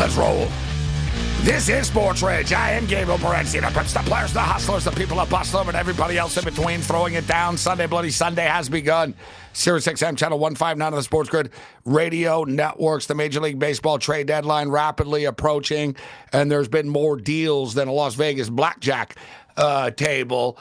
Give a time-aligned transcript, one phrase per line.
[0.00, 0.48] Let's roll.
[1.42, 2.54] This is Sports Rage.
[2.54, 3.60] I am Gabriel Morency.
[3.60, 6.80] The puts the players, the hustlers, the people that bustle, and everybody else in between
[6.80, 7.58] throwing it down.
[7.58, 9.14] Sunday Bloody Sunday has begun.
[9.52, 11.50] Sirius XM Channel 159 of the Sports Grid
[11.84, 13.08] Radio Networks.
[13.08, 15.94] The Major League Baseball trade deadline rapidly approaching,
[16.32, 19.16] and there's been more deals than a Las Vegas blackjack
[19.58, 20.56] uh, table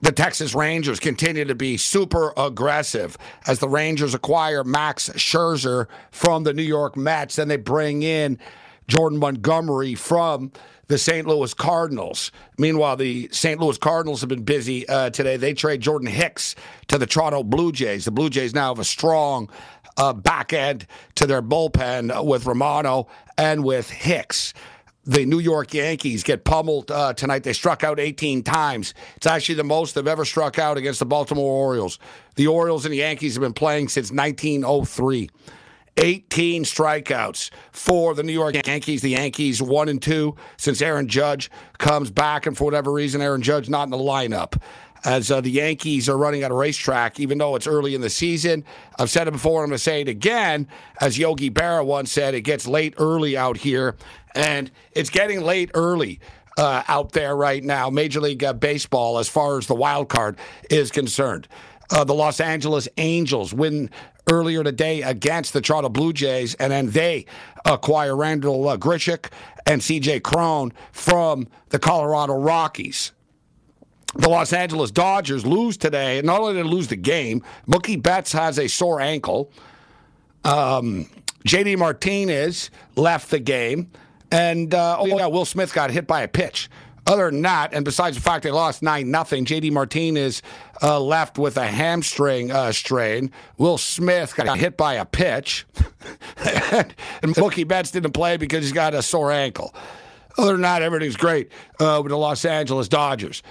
[0.00, 6.44] the Texas Rangers continue to be super aggressive as the Rangers acquire Max Scherzer from
[6.44, 7.36] the New York Mets.
[7.36, 8.38] Then they bring in
[8.86, 10.52] Jordan Montgomery from
[10.86, 11.26] the St.
[11.26, 12.32] Louis Cardinals.
[12.58, 13.60] Meanwhile, the St.
[13.60, 15.36] Louis Cardinals have been busy uh, today.
[15.36, 16.54] They trade Jordan Hicks
[16.88, 18.04] to the Toronto Blue Jays.
[18.04, 19.50] The Blue Jays now have a strong
[19.98, 24.54] uh, back end to their bullpen with Romano and with Hicks
[25.08, 27.42] the New York Yankees get pummeled uh, tonight.
[27.42, 28.92] They struck out 18 times.
[29.16, 31.98] It's actually the most they've ever struck out against the Baltimore Orioles.
[32.36, 35.30] The Orioles and the Yankees have been playing since 1903.
[35.96, 39.00] 18 strikeouts for the New York Yankees.
[39.00, 43.42] The Yankees one and two since Aaron Judge comes back, and for whatever reason, Aaron
[43.42, 44.60] Judge not in the lineup
[45.04, 48.10] as uh, the Yankees are running at a racetrack, even though it's early in the
[48.10, 48.64] season.
[48.98, 50.68] I've said it before, I'm going to say it again.
[51.00, 53.96] As Yogi Berra once said, it gets late early out here,
[54.34, 56.20] and it's getting late early.
[56.56, 60.36] Uh, out there right now, Major League uh, Baseball, as far as the wild card
[60.68, 61.46] is concerned.
[61.88, 63.88] Uh, the Los Angeles Angels win
[64.28, 67.26] earlier today against the Toronto Blue Jays, and then they
[67.64, 69.30] acquire Randall uh, Grichuk
[69.66, 73.12] and CJ Cron from the Colorado Rockies
[74.14, 76.18] the Los Angeles Dodgers lose today.
[76.18, 79.52] And not only did they lose the game, Mookie Betts has a sore ankle.
[80.44, 81.08] Um,
[81.46, 83.90] JD Martinez left the game.
[84.30, 86.68] And, uh, oh, yeah, Will Smith got hit by a pitch.
[87.06, 90.42] Other than that, and besides the fact they lost 9 nothing, JD Martinez
[90.82, 93.30] uh, left with a hamstring uh, strain.
[93.56, 95.66] Will Smith got hit by a pitch.
[96.36, 99.74] and, and Mookie Betts didn't play because he's got a sore ankle.
[100.36, 103.42] Other than that, everything's great uh, with the Los Angeles Dodgers.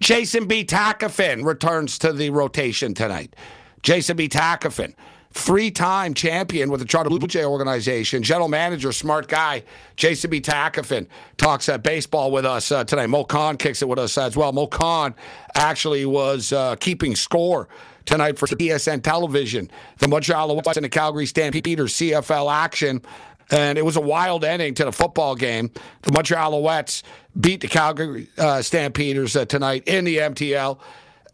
[0.00, 0.64] Jason B.
[0.64, 3.34] Takafin returns to the rotation tonight.
[3.82, 4.28] Jason B.
[4.28, 4.94] Takafin,
[5.32, 9.62] three time champion with the Toronto Blue Jay organization, general manager, smart guy.
[9.96, 10.40] Jason B.
[10.40, 11.06] Takafin
[11.36, 13.08] talks at baseball with us uh, tonight.
[13.08, 14.52] Moe Khan kicks it with us as well.
[14.52, 15.14] Moe Khan
[15.54, 17.68] actually was uh, keeping score
[18.04, 19.70] tonight for TSN television.
[19.98, 23.02] The Montreal Alouettes and the Calgary Stampeders CFL action.
[23.50, 25.70] And it was a wild ending to the football game.
[26.02, 27.02] The Montreal Alouettes
[27.38, 30.78] beat the Calgary uh, Stampeders uh, tonight in the MTL.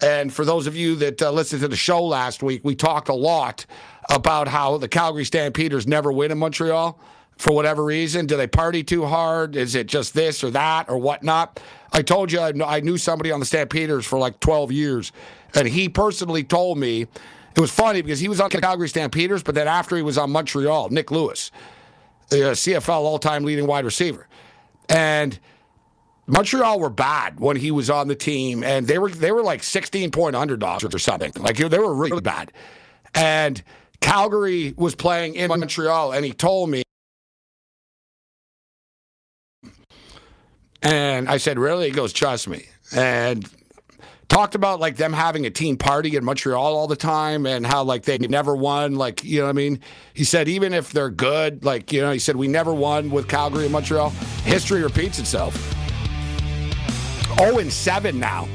[0.00, 3.09] And for those of you that uh, listened to the show last week, we talked
[3.09, 3.67] a lot
[4.11, 6.99] about how the Calgary Stampeders never win in Montreal
[7.37, 8.27] for whatever reason.
[8.27, 9.56] Do they party too hard?
[9.56, 11.61] Is it just this or that or whatnot?
[11.93, 15.12] I told you I knew somebody on the Stampeders for like 12 years,
[15.55, 19.55] and he personally told me it was funny because he was on Calgary Stampeders, but
[19.55, 21.53] then after he was on Montreal, Nik Lewis,
[22.29, 24.26] the CFL all time leading wide receiver.
[24.88, 25.38] And
[26.26, 29.62] Montreal were bad when he was on the team, and they were they were like
[29.62, 31.32] 16 point underdogs or something.
[31.38, 32.53] Like they were really bad.
[33.15, 33.62] And
[34.00, 36.82] Calgary was playing in Montreal, and he told me,
[40.82, 43.49] and I said, "Really?" He goes, "Trust me." And
[44.29, 47.82] talked about like them having a team party in Montreal all the time and how
[47.82, 48.97] like they never won.
[48.97, 49.81] Like, you know what I mean?
[50.15, 53.29] He said, even if they're good, like, you know, he said, we never won with
[53.29, 54.11] Calgary and Montreal.
[54.44, 55.55] History repeats itself.
[57.38, 58.49] 0 and 7 now,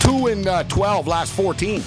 [0.00, 1.82] 2 and uh, 12 last 14.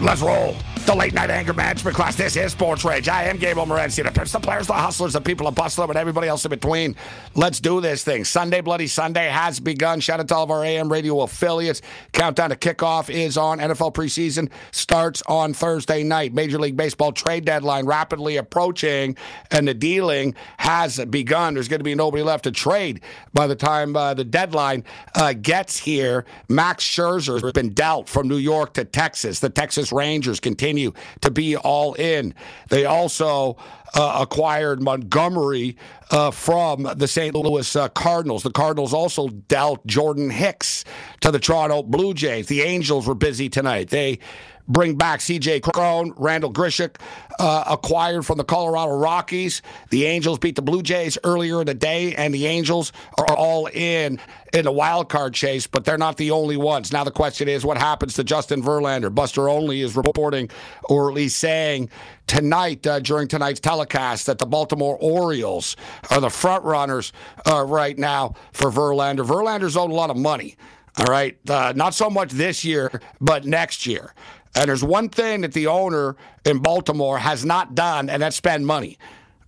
[0.00, 0.56] Let's roll.
[0.84, 2.16] The late night anger management class.
[2.16, 3.08] This is Sports Rage.
[3.08, 4.02] I am Gabriel Morency.
[4.02, 6.96] The pimps, the players, the hustlers, the people of Bustler, and everybody else in between.
[7.36, 8.24] Let's do this thing.
[8.24, 10.00] Sunday Bloody Sunday has begun.
[10.00, 11.82] Shout out to all of our AM radio affiliates.
[12.12, 13.60] Countdown to kickoff is on.
[13.60, 16.34] NFL preseason starts on Thursday night.
[16.34, 19.16] Major League Baseball trade deadline rapidly approaching,
[19.52, 21.54] and the dealing has begun.
[21.54, 23.02] There's going to be nobody left to trade
[23.32, 24.82] by the time uh, the deadline
[25.14, 26.26] uh, gets here.
[26.48, 29.38] Max Scherzer has been dealt from New York to Texas.
[29.38, 32.34] The Texas Rangers continue continue to be all in.
[32.68, 33.56] They also
[33.94, 35.76] uh, acquired Montgomery
[36.10, 37.34] uh, from the St.
[37.34, 38.42] Louis uh, Cardinals.
[38.42, 40.84] The Cardinals also dealt Jordan Hicks
[41.20, 42.46] to the Toronto Blue Jays.
[42.46, 43.90] The Angels were busy tonight.
[43.90, 44.18] They
[44.68, 45.60] bring back C.J.
[45.60, 46.96] Cron, Randall Grichuk,
[47.38, 49.62] uh, acquired from the Colorado Rockies.
[49.90, 53.66] The Angels beat the Blue Jays earlier in the day, and the Angels are all
[53.66, 54.20] in
[54.52, 56.92] in the wild card chase, but they're not the only ones.
[56.92, 59.12] Now the question is, what happens to Justin Verlander?
[59.12, 60.50] Buster Olney is reporting,
[60.84, 61.88] or at least saying
[62.26, 65.76] tonight uh, during tonight's telecast, that the Baltimore Orioles
[66.10, 67.12] are the front runners
[67.50, 69.26] uh, right now for Verlander.
[69.26, 70.56] Verlander's owed a lot of money.
[70.98, 74.12] All right, uh, not so much this year, but next year.
[74.54, 78.66] And there's one thing that the owner in Baltimore has not done, and that's spend
[78.66, 78.98] money.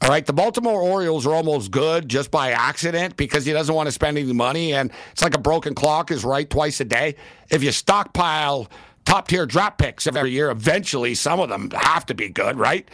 [0.00, 3.86] All right, the Baltimore Orioles are almost good just by accident because he doesn't want
[3.86, 7.16] to spend any money, and it's like a broken clock is right twice a day.
[7.50, 8.70] If you stockpile
[9.04, 12.88] top tier draft picks every year, eventually some of them have to be good, right?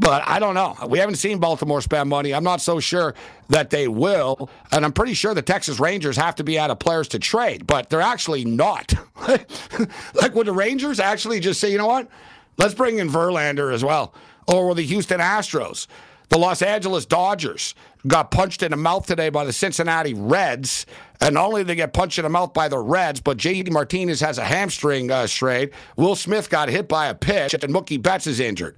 [0.00, 0.74] But I don't know.
[0.88, 2.32] We haven't seen Baltimore spend money.
[2.32, 3.14] I'm not so sure
[3.50, 4.48] that they will.
[4.72, 7.66] And I'm pretty sure the Texas Rangers have to be out of players to trade,
[7.66, 8.94] but they're actually not.
[9.28, 12.08] like, would the Rangers actually just say, you know what?
[12.56, 14.14] Let's bring in Verlander as well?
[14.48, 15.86] Or will the Houston Astros?
[16.30, 17.74] The Los Angeles Dodgers
[18.06, 20.86] got punched in the mouth today by the Cincinnati Reds.
[21.20, 23.70] And not only did they get punched in the mouth by the Reds, but J.D.
[23.70, 25.70] Martinez has a hamstring uh, strain.
[25.96, 28.76] Will Smith got hit by a pitch, and Mookie Betts is injured.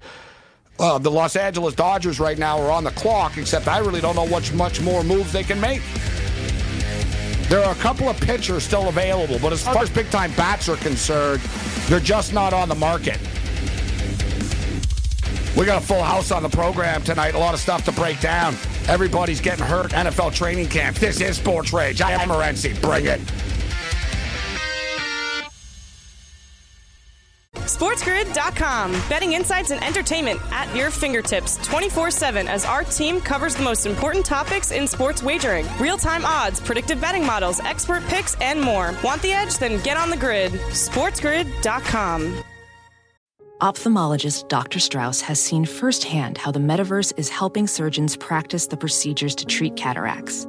[0.83, 4.17] Uh, the Los Angeles Dodgers right now are on the clock, except I really don't
[4.17, 5.81] know what much more moves they can make.
[7.49, 10.69] There are a couple of pitchers still available, but as far as big time bats
[10.69, 11.41] are concerned,
[11.87, 13.21] they're just not on the market.
[15.57, 17.37] We got a full house on the program tonight.
[17.37, 18.57] A lot of stuff to break down.
[18.89, 19.93] Everybody's getting hurt.
[19.93, 20.97] NFL training camp.
[20.97, 22.01] This is Sports Rage.
[22.01, 22.81] I am Morency.
[22.83, 23.21] Bring it.
[27.57, 28.93] SportsGrid.com.
[29.09, 33.87] Betting insights and entertainment at your fingertips 24 7 as our team covers the most
[33.87, 38.95] important topics in sports wagering real time odds, predictive betting models, expert picks, and more.
[39.05, 39.59] Want the edge?
[39.59, 40.53] Then get on the grid.
[40.53, 42.43] SportsGrid.com.
[43.61, 44.81] Ophthalmologist Dr.
[44.81, 49.77] Strauss has seen firsthand how the metaverse is helping surgeons practice the procedures to treat
[49.77, 50.49] cataracts.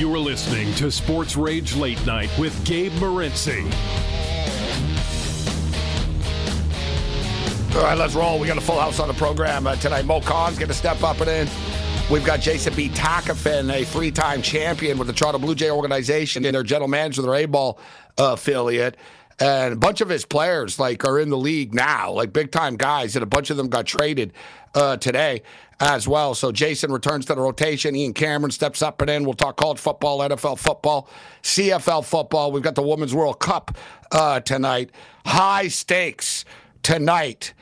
[0.00, 3.62] You are listening to Sports Rage Late Night with Gabe Morency.
[7.76, 8.38] All right, let's roll.
[8.38, 10.06] We got a full house on the program uh, tonight.
[10.06, 11.48] Moe Khan's going to step up and in.
[12.10, 12.88] We've got Jason B.
[12.88, 17.20] Takafin, a three time champion with the Toronto Blue Jay organization and their general manager
[17.20, 17.78] their A ball
[18.16, 18.96] affiliate.
[19.40, 22.76] And a bunch of his players like are in the league now, like big time
[22.76, 24.34] guys, and a bunch of them got traded
[24.74, 25.42] uh, today
[25.80, 26.34] as well.
[26.34, 27.96] So Jason returns to the rotation.
[27.96, 29.24] Ian Cameron steps up and in.
[29.24, 31.08] We'll talk college football, NFL football,
[31.42, 32.52] CFL football.
[32.52, 33.76] We've got the Women's World Cup
[34.12, 34.90] uh, tonight.
[35.24, 36.44] High stakes
[36.82, 37.54] tonight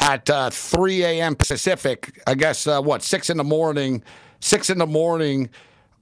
[0.00, 1.34] at uh, 3 a.m.
[1.34, 2.20] Pacific.
[2.26, 4.02] I guess uh, what six in the morning,
[4.40, 5.48] six in the morning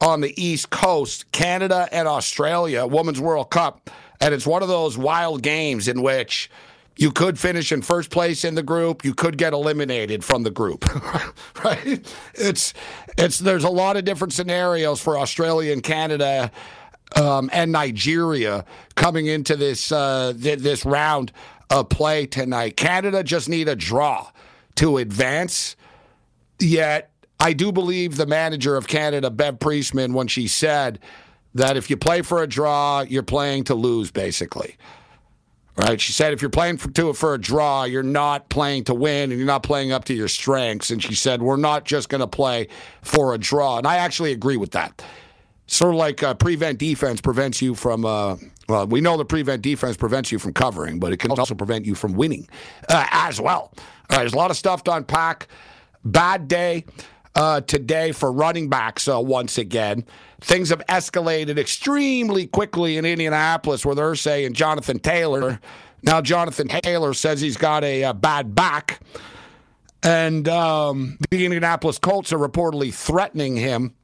[0.00, 1.30] on the East Coast.
[1.30, 6.50] Canada and Australia, Women's World Cup, and it's one of those wild games in which
[6.96, 9.04] you could finish in first place in the group.
[9.04, 10.84] You could get eliminated from the group,
[11.64, 12.06] right?
[12.34, 12.74] It's
[13.16, 16.50] it's there's a lot of different scenarios for Australia and Canada.
[17.16, 21.32] Um, and Nigeria coming into this uh, th- this round
[21.68, 22.76] of play tonight.
[22.76, 24.30] Canada just need a draw
[24.76, 25.74] to advance.
[26.60, 27.10] Yet
[27.40, 31.00] I do believe the manager of Canada, Bev Priestman, when she said
[31.54, 34.76] that if you play for a draw, you're playing to lose, basically.
[35.76, 36.00] Right?
[36.00, 39.30] She said if you're playing for, to, for a draw, you're not playing to win
[39.30, 40.90] and you're not playing up to your strengths.
[40.90, 42.68] And she said, we're not just going to play
[43.02, 43.78] for a draw.
[43.78, 45.02] And I actually agree with that.
[45.66, 48.36] Sort of like uh, prevent defense prevents you from, uh,
[48.68, 51.86] well, we know the prevent defense prevents you from covering, but it can also prevent
[51.86, 52.46] you from winning
[52.88, 53.72] uh, as well.
[54.10, 55.46] All right, there's a lot of stuff to unpack.
[56.04, 56.84] Bad day
[57.34, 60.04] uh, today for running backs uh, once again.
[60.40, 65.60] Things have escalated extremely quickly in Indianapolis with Irsay and Jonathan Taylor.
[66.02, 69.00] Now, Jonathan Taylor says he's got a, a bad back.
[70.02, 73.94] And um, the Indianapolis Colts are reportedly threatening him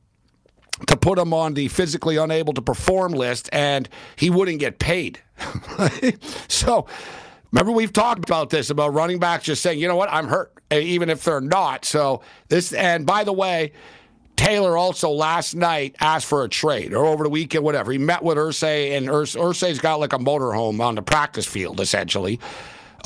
[0.89, 5.21] to put him on the physically unable to perform list, and he wouldn't get paid.
[6.49, 6.87] so,
[7.53, 10.53] remember we've talked about this about running backs just saying, you know what, I'm hurt,
[10.71, 11.85] eh, even if they're not.
[11.85, 13.73] So this, and by the way,
[14.37, 17.91] Taylor also last night asked for a trade or over the weekend, whatever.
[17.91, 21.81] He met with Irsay, and Urs- Irsay's got like a motorhome on the practice field,
[21.81, 22.39] essentially,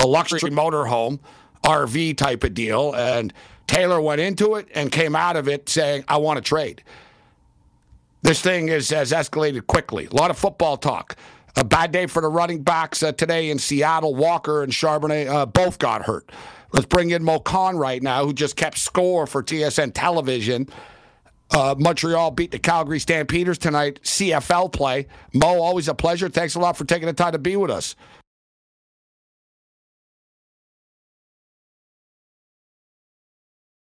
[0.00, 1.20] a luxury motorhome,
[1.62, 2.94] RV type of deal.
[2.94, 3.32] And
[3.68, 6.82] Taylor went into it and came out of it saying, I want to trade.
[8.23, 10.06] This thing is, has escalated quickly.
[10.06, 11.16] A lot of football talk.
[11.57, 14.14] A bad day for the running backs uh, today in Seattle.
[14.14, 16.30] Walker and Charbonnet uh, both got hurt.
[16.73, 20.69] Let's bring in Moe Khan right now, who just kept score for TSN television.
[21.50, 24.00] Uh, Montreal beat the Calgary Stampeders tonight.
[24.04, 25.09] CFL play.
[25.35, 26.28] Mo, always a pleasure.
[26.28, 27.97] Thanks a lot for taking the time to be with us.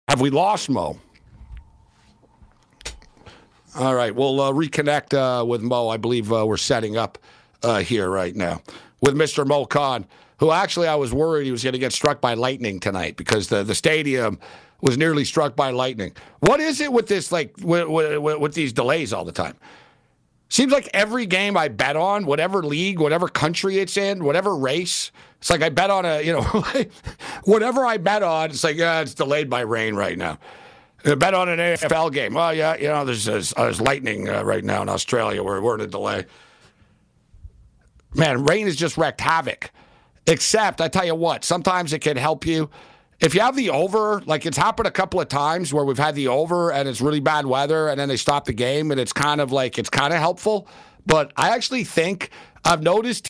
[0.07, 0.97] Have we lost Mo?
[3.75, 5.89] All right, we'll uh, reconnect uh, with Mo.
[5.89, 7.19] I believe uh, we're setting up
[7.63, 8.61] uh, here right now
[9.01, 9.45] with Mr.
[9.45, 10.05] Moe Khan,
[10.37, 13.47] who actually I was worried he was going to get struck by lightning tonight because
[13.47, 14.39] the, the stadium
[14.81, 16.13] was nearly struck by lightning.
[16.39, 19.55] What is it with this, like, with, with, with these delays all the time?
[20.47, 25.11] Seems like every game I bet on, whatever league, whatever country it's in, whatever race,
[25.37, 26.43] it's like I bet on a, you know,
[27.43, 30.39] whatever I bet on, it's like, yeah, it's delayed by rain right now.
[31.05, 32.33] I bet on an AFL game.
[32.33, 35.43] Well, yeah, you know, there's, there's, there's lightning uh, right now in Australia.
[35.43, 36.25] We're, we're in a delay.
[38.15, 39.71] Man, rain has just wrecked havoc.
[40.27, 42.69] Except, I tell you what, sometimes it can help you.
[43.19, 46.15] If you have the over, like it's happened a couple of times where we've had
[46.15, 49.11] the over and it's really bad weather and then they stop the game and it's
[49.11, 50.67] kind of like, it's kind of helpful.
[51.05, 52.29] But I actually think
[52.63, 53.29] I've noticed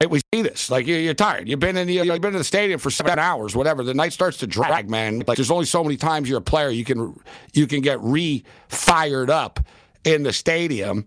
[0.00, 0.10] Right?
[0.10, 0.70] We see this.
[0.70, 1.48] Like you're, tired.
[1.48, 3.82] You've been in the you've been in the stadium for seven hours, whatever.
[3.82, 5.22] The night starts to drag, man.
[5.26, 7.18] Like there's only so many times you're a player you can
[7.54, 9.60] you can get re fired up
[10.06, 11.06] in the stadium.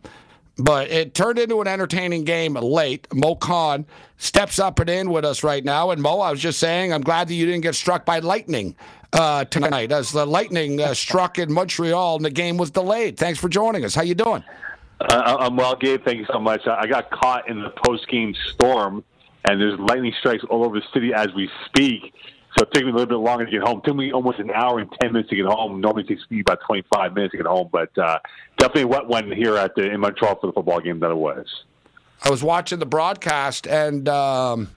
[0.57, 3.07] But it turned into an entertaining game late.
[3.13, 3.85] Moe Khan
[4.17, 5.91] steps up and in with us right now.
[5.91, 8.75] And Mo, I was just saying, I'm glad that you didn't get struck by lightning
[9.13, 13.17] uh, tonight, as the lightning uh, struck in Montreal and the game was delayed.
[13.17, 13.95] Thanks for joining us.
[13.95, 14.43] How you doing?
[14.99, 16.03] Uh, I'm well, Gabe.
[16.03, 16.67] Thank you so much.
[16.67, 19.05] I got caught in the post game storm,
[19.45, 22.13] and there's lightning strikes all over the city as we speak.
[22.59, 23.77] So it took me a little bit longer to get home.
[23.77, 25.79] It took me almost an hour and ten minutes to get home.
[25.79, 28.19] Normally it takes me about 25 minutes to get home, but uh,
[28.57, 31.15] definitely a wet one here at the in Montreal for the football game that it
[31.15, 31.47] was.
[32.21, 34.09] I was watching the broadcast and.
[34.09, 34.69] Um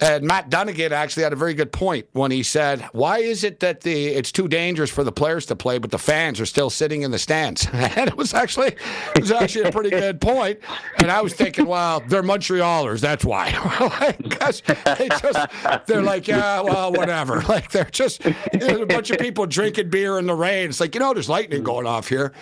[0.00, 3.60] and Matt Dunnigan actually had a very good point when he said, "Why is it
[3.60, 6.70] that the it's too dangerous for the players to play, but the fans are still
[6.70, 8.74] sitting in the stands?" and it was actually
[9.14, 10.58] it was actually a pretty good point.
[10.98, 13.50] And I was thinking, well, they're Montrealers, that's why.
[14.30, 14.62] Because
[14.96, 17.42] they just they're like, yeah, well, whatever.
[17.50, 20.68] Like they're just a bunch of people drinking beer in the rain.
[20.68, 22.32] It's like you know, there's lightning going off here,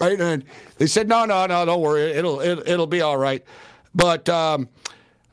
[0.00, 0.20] right?
[0.20, 0.44] And
[0.76, 3.42] they said, no, no, no, don't worry, it'll it, it'll be all right.
[3.94, 4.68] But um,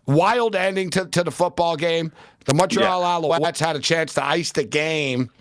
[0.06, 2.12] wild ending to, to the football game.
[2.46, 3.28] The Montreal yeah.
[3.28, 5.32] Alouettes had a chance to ice the game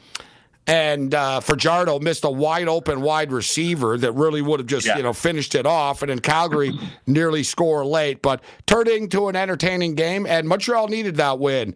[0.67, 4.97] and uh, Fajardo missed a wide open wide receiver that really would have just yeah.
[4.97, 6.73] you know finished it off, and then Calgary
[7.07, 11.75] nearly score late, but turned into an entertaining game, and Montreal needed that win.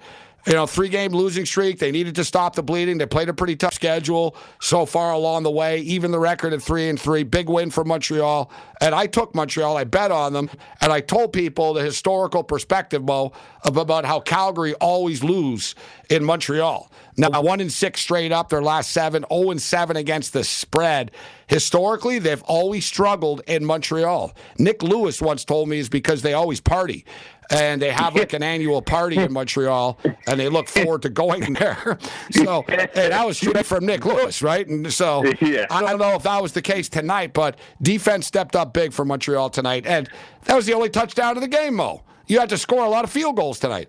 [0.49, 1.79] You know, three game losing streak.
[1.79, 2.97] They needed to stop the bleeding.
[2.97, 5.81] They played a pretty tough schedule so far along the way.
[5.81, 8.51] Even the record at three and three, big win for Montreal.
[8.81, 9.77] And I took Montreal.
[9.77, 10.49] I bet on them,
[10.81, 13.33] and I told people the historical perspective, Mo,
[13.67, 15.75] about how Calgary always lose
[16.09, 16.91] in Montreal.
[17.19, 21.11] Now, one and six straight up, their last seven, 0 and seven against the spread.
[21.49, 24.33] Historically, they've always struggled in Montreal.
[24.59, 27.05] Nik Lewis once told me is because they always party
[27.51, 31.53] and they have like an annual party in Montreal, and they look forward to going
[31.55, 31.99] there.
[32.31, 34.67] so hey, that was straight from Nik Lewis, right?
[34.67, 35.67] And so yeah.
[35.71, 39.05] I don't know if that was the case tonight, but defense stepped up big for
[39.05, 40.09] Montreal tonight, and
[40.45, 42.03] that was the only touchdown of the game, Mo.
[42.27, 43.89] You had to score a lot of field goals tonight.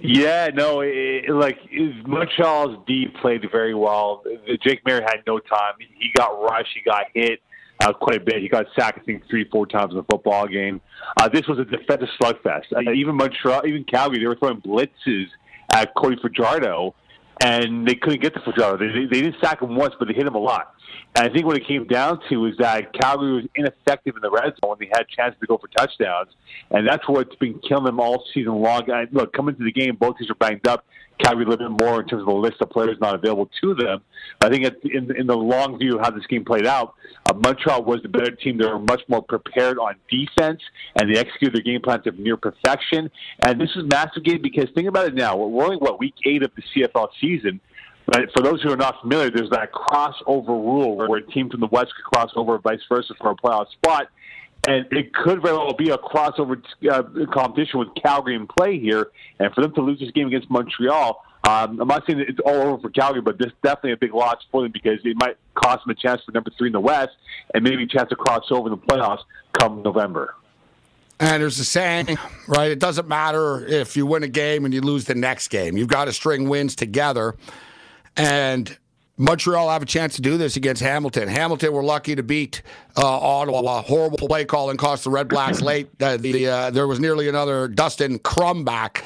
[0.00, 1.58] Yeah, no, it, like
[2.06, 4.22] Montreal's D played very well.
[4.62, 5.74] Jake Maier had no time.
[5.78, 6.70] He got rushed.
[6.74, 7.40] He got hit
[7.80, 8.42] uh, quite a bit.
[8.42, 10.80] He got sacked, I think, three, four times in the football game.
[11.16, 12.64] Uh, this was a defensive slugfest.
[12.74, 15.26] Uh, even Montreal, even Calgary, they were throwing blitzes
[15.70, 16.94] at Cody Fajardo,
[17.42, 18.78] and they couldn't get to Fajardo.
[18.78, 20.74] They, they, they didn't sack him once, but they hit him a lot.
[21.14, 24.30] And I think what it came down to is that Calgary was ineffective in the
[24.30, 26.30] red zone when they had chances to go for touchdowns,
[26.70, 28.90] and that's what's been killing them all season long.
[28.90, 30.84] I, look, coming to the game, both teams are banged up.
[31.18, 33.74] Calgary a little bit more in terms of the list of players not available to
[33.74, 34.00] them.
[34.40, 36.94] I think in, in the long view how this game played out,
[37.26, 38.58] uh, Montreal was the better team.
[38.58, 40.60] They were much more prepared on defense,
[40.96, 43.10] and they executed their game plans to near perfection.
[43.40, 45.36] And this is massive game because think about it now.
[45.36, 47.60] We're only, what, week eight of the CFL season.
[48.06, 51.60] But for those who are not familiar, there's that crossover rule where a team from
[51.60, 54.08] the West could cross over, vice versa, for a playoff spot.
[54.68, 59.10] And it could very well be a crossover uh, competition with Calgary in play here.
[59.38, 62.52] And for them to lose this game against Montreal, um, I'm not saying it's all
[62.52, 65.38] over for Calgary, but this is definitely a big loss for them because it might
[65.54, 67.12] cost them a chance for number three in the West
[67.54, 69.22] and maybe a chance to cross over in the playoffs
[69.54, 70.34] come November.
[71.18, 72.70] And there's a saying, right?
[72.70, 75.78] It doesn't matter if you win a game and you lose the next game.
[75.78, 77.36] You've got to string wins together.
[78.18, 78.76] And
[79.18, 81.28] Montreal have a chance to do this against Hamilton.
[81.28, 82.62] Hamilton were lucky to beat
[82.96, 83.82] uh, Ottawa.
[83.82, 85.88] Horrible play call and cost the Red Blacks late.
[86.00, 89.02] Uh, the, uh, there was nearly another Dustin Crumback.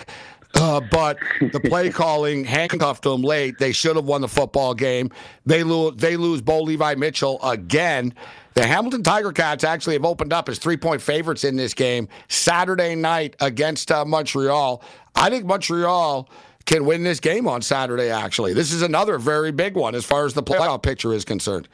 [0.54, 3.58] Uh, but the play calling handcuffed them late.
[3.58, 5.10] They should have won the football game.
[5.46, 5.96] They lose.
[5.96, 8.12] They lose Bo Levi Mitchell again.
[8.54, 12.06] The Hamilton Tiger Cats actually have opened up as three point favorites in this game
[12.28, 14.82] Saturday night against uh, Montreal.
[15.14, 16.28] I think Montreal
[16.64, 18.52] can win this game on Saturday, actually.
[18.54, 21.68] This is another very big one as far as the playoff picture is concerned.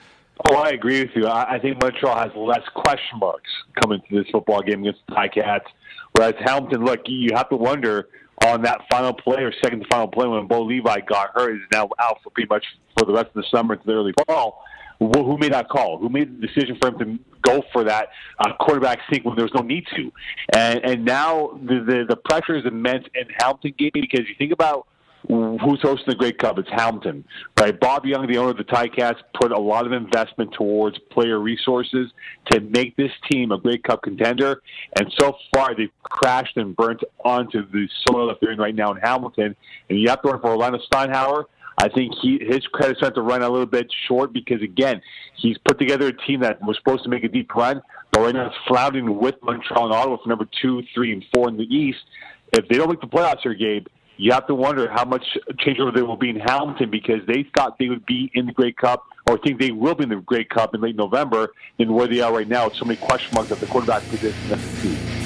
[0.48, 1.26] Oh, I agree with you.
[1.26, 5.66] I think Montreal has less question marks coming to this football game against the Ticats.
[6.12, 8.08] Whereas Hamilton, look, you have to wonder
[8.44, 11.60] on that final play or second to final play when Bo Levi got hurt, is
[11.72, 12.64] now out for pretty much
[12.96, 14.62] for the rest of the summer to the early fall.
[15.00, 15.98] Who made that call?
[15.98, 18.08] Who made the decision for him to go for that
[18.40, 20.10] uh, quarterback sneak when there was no need to?
[20.54, 24.52] And and now the, the the pressure is immense in Hamilton game because you think
[24.52, 24.88] about
[25.26, 26.58] who's hosting the Grey Cup?
[26.58, 27.24] It's Hamilton,
[27.58, 27.78] right?
[27.78, 32.10] Bob Young, the owner of the Ticats, put a lot of investment towards player resources
[32.50, 34.62] to make this team a Grey Cup contender.
[34.98, 38.92] And so far, they've crashed and burnt onto the soil that they're in right now
[38.92, 39.54] in Hamilton.
[39.90, 41.44] And you have to run for Orlando Steinauer.
[41.80, 45.00] I think he his credit's starting to run a little bit short because again,
[45.36, 48.34] he's put together a team that was supposed to make a deep run, but right
[48.34, 51.62] now it's floundering with Montreal and Ottawa for number two, three, and four in the
[51.62, 51.98] East.
[52.52, 53.86] If they don't make the playoffs here, Gabe,
[54.16, 55.24] you have to wonder how much
[55.64, 58.72] changeover there will be in Hamilton because they thought they would be in the Grey
[58.72, 62.08] Cup or think they will be in the Grey Cup in late November than where
[62.08, 62.68] they are right now.
[62.70, 65.17] So many question marks at the quarterback position.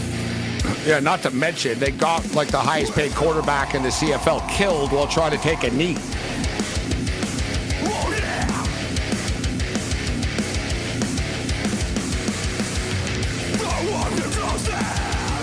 [0.84, 4.90] Yeah, not to mention they got like the highest paid quarterback in the CFL killed
[4.90, 5.94] while trying to take a knee.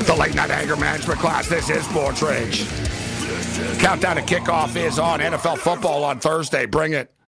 [0.06, 1.47] The late night anger management class.
[1.47, 2.65] This is Sports Rage.
[3.80, 6.65] Countdown to kickoff is on NFL football on Thursday.
[6.65, 7.13] Bring it.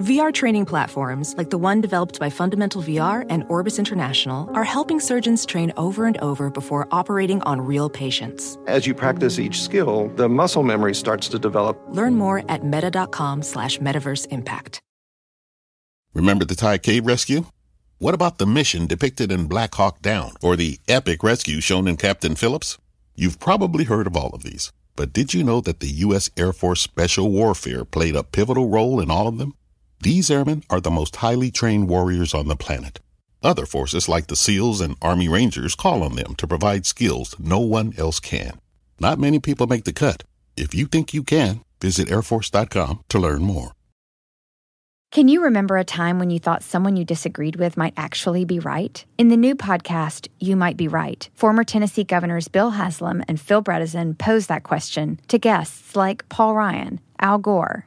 [0.00, 4.98] VR training platforms, like the one developed by Fundamental VR and Orbis International, are helping
[4.98, 8.58] surgeons train over and over before operating on real patients.
[8.66, 11.78] As you practice each skill, the muscle memory starts to develop.
[11.88, 14.80] Learn more at meta.com slash metaverse impact.
[16.14, 17.44] Remember the Thai cave rescue?
[17.98, 21.96] What about the mission depicted in Black Hawk Down or the epic rescue shown in
[21.96, 22.78] Captain Phillips?
[23.14, 24.72] You've probably heard of all of these.
[24.96, 26.30] But did you know that the U.S.
[26.36, 29.54] Air Force Special Warfare played a pivotal role in all of them?
[30.02, 32.98] These airmen are the most highly trained warriors on the planet.
[33.40, 37.60] Other forces like the SEALs and Army Rangers call on them to provide skills no
[37.60, 38.58] one else can.
[38.98, 40.24] Not many people make the cut.
[40.56, 43.74] If you think you can, visit airforce.com to learn more.
[45.12, 48.58] Can you remember a time when you thought someone you disagreed with might actually be
[48.58, 49.04] right?
[49.18, 53.62] In the new podcast, You Might Be Right, former Tennessee governors Bill Haslam and Phil
[53.62, 57.86] Bredesen pose that question to guests like Paul Ryan, Al Gore,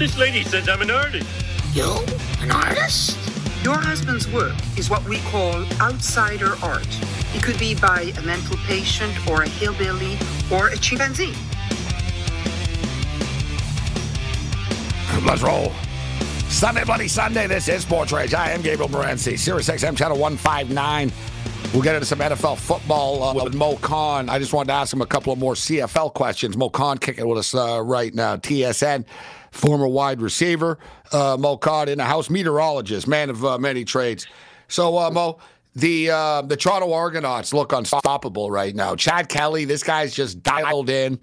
[0.00, 1.28] This lady says I'm an artist.
[1.74, 1.94] You?
[2.40, 3.18] An artist?
[3.62, 6.88] Your husband's work is what we call outsider art.
[7.34, 10.16] It could be by a mental patient or a hillbilly
[10.50, 11.34] or a chimpanzee.
[15.22, 15.70] Let's roll.
[16.48, 17.46] Sunday, Bloody Sunday.
[17.46, 18.32] This is Sports Rage.
[18.32, 19.38] I am Gabriel Morency.
[19.38, 21.12] Sirius XM Channel 159.
[21.74, 24.30] We'll get into some NFL football uh, with Moe Khan.
[24.30, 26.56] I just wanted to ask him a couple of more CFL questions.
[26.56, 28.36] Moe Khan kicking with us uh, right now.
[28.36, 29.04] TSN,
[29.50, 30.78] former wide receiver.
[31.12, 34.26] Uh, Moe Khan in the house, meteorologist, man of uh, many trades.
[34.68, 35.38] So, uh, Mo,
[35.74, 38.96] the uh, the Toronto Argonauts look unstoppable right now.
[38.96, 41.18] Chad Kelly, this guy's just dialed in.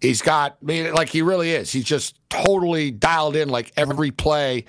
[0.00, 1.70] He's got, I mean, like he really is.
[1.70, 3.48] He's just totally dialed in.
[3.48, 4.64] Like every play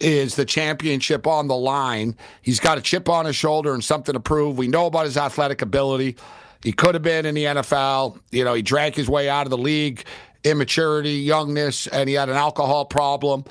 [0.00, 2.16] is the championship on the line.
[2.40, 4.56] He's got a chip on his shoulder and something to prove.
[4.56, 6.16] We know about his athletic ability.
[6.62, 8.18] He could have been in the NFL.
[8.30, 10.04] You know, he drank his way out of the league,
[10.44, 13.44] immaturity, youngness, and he had an alcohol problem.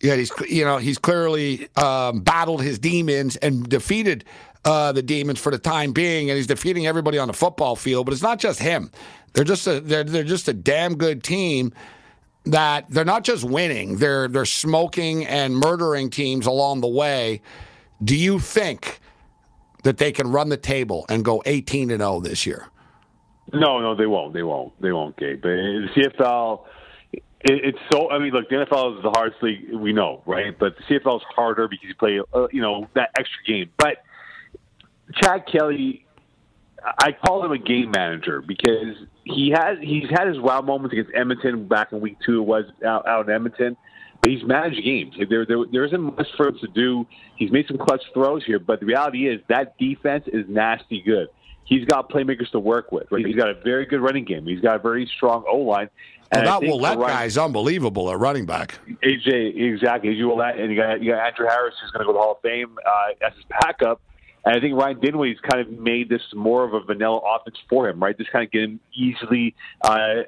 [0.00, 4.24] Yeah, he's you know he's clearly um, battled his demons and defeated
[4.64, 8.06] uh, the demons for the time being, and he's defeating everybody on the football field.
[8.06, 8.90] But it's not just him;
[9.32, 11.72] they're just a they're, they're just a damn good team
[12.46, 17.42] that they're not just winning, they're they're smoking and murdering teams along the way.
[18.02, 19.00] Do you think
[19.82, 22.68] that they can run the table and go 18 and 0 this year?
[23.52, 24.34] No, no, they won't.
[24.34, 24.80] They won't.
[24.80, 25.40] They won't, Gabe.
[25.40, 26.64] But the CFL,
[27.12, 28.10] it, it's so.
[28.10, 30.56] I mean, look, the NFL is the hardest league we know, right?
[30.58, 33.70] But the CFL is harder because you play, uh, you know, that extra game.
[33.76, 33.98] But
[35.14, 36.04] Chad Kelly,
[36.98, 41.12] I call him a game manager because he has he's had his wow moments against
[41.14, 42.42] Edmonton back in week two.
[42.42, 43.76] It was out, out in Edmonton,
[44.20, 45.14] but he's managed games.
[45.28, 47.06] There, there there isn't much for him to do.
[47.36, 51.28] He's made some clutch throws here, but the reality is that defense is nasty good.
[51.66, 53.10] He's got playmakers to work with.
[53.10, 53.26] Right?
[53.26, 54.46] He's got a very good running game.
[54.46, 55.90] He's got a very strong O line.
[56.32, 58.78] And well, that Ouellette guy is unbelievable at running back.
[59.02, 60.10] AJ, exactly.
[60.10, 62.22] AJ Ouellette, and you got you got Andrew Harris, who's going to go to the
[62.22, 64.00] Hall of Fame uh, as his backup.
[64.44, 67.88] And I think Ryan Dinwiddie's kind of made this more of a vanilla offense for
[67.88, 68.16] him, right?
[68.16, 70.22] Just kind of get him easily uh,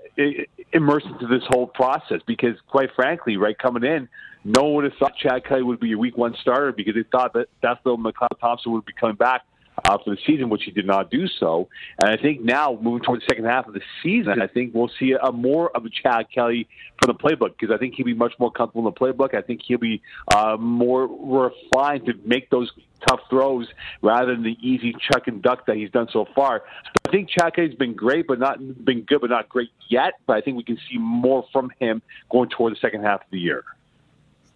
[0.73, 4.09] immersed into this whole process because, quite frankly, right, coming in,
[4.45, 7.05] no one would have thought Chad Kelly would be your week one starter because they
[7.05, 9.43] thought that that's the McLeod Thompson would be coming back
[9.85, 11.69] uh, for the season, which he did not do so.
[11.99, 14.91] And I think now, moving toward the second half of the season, I think we'll
[14.99, 16.69] see a, more of a Chad Kelly
[17.01, 19.35] from the playbook because I think he'll be much more comfortable in the playbook.
[19.35, 20.03] I think he'll be
[20.35, 22.71] uh, more refined to make those
[23.07, 23.69] tough throws
[24.03, 26.63] rather than the easy chuck and duck that he's done so far.
[26.85, 30.15] So I think Chad Kelly's been great, but not been good, but not great yet.
[30.27, 33.31] But I think we can see more from him going toward the second half of
[33.31, 33.65] the year.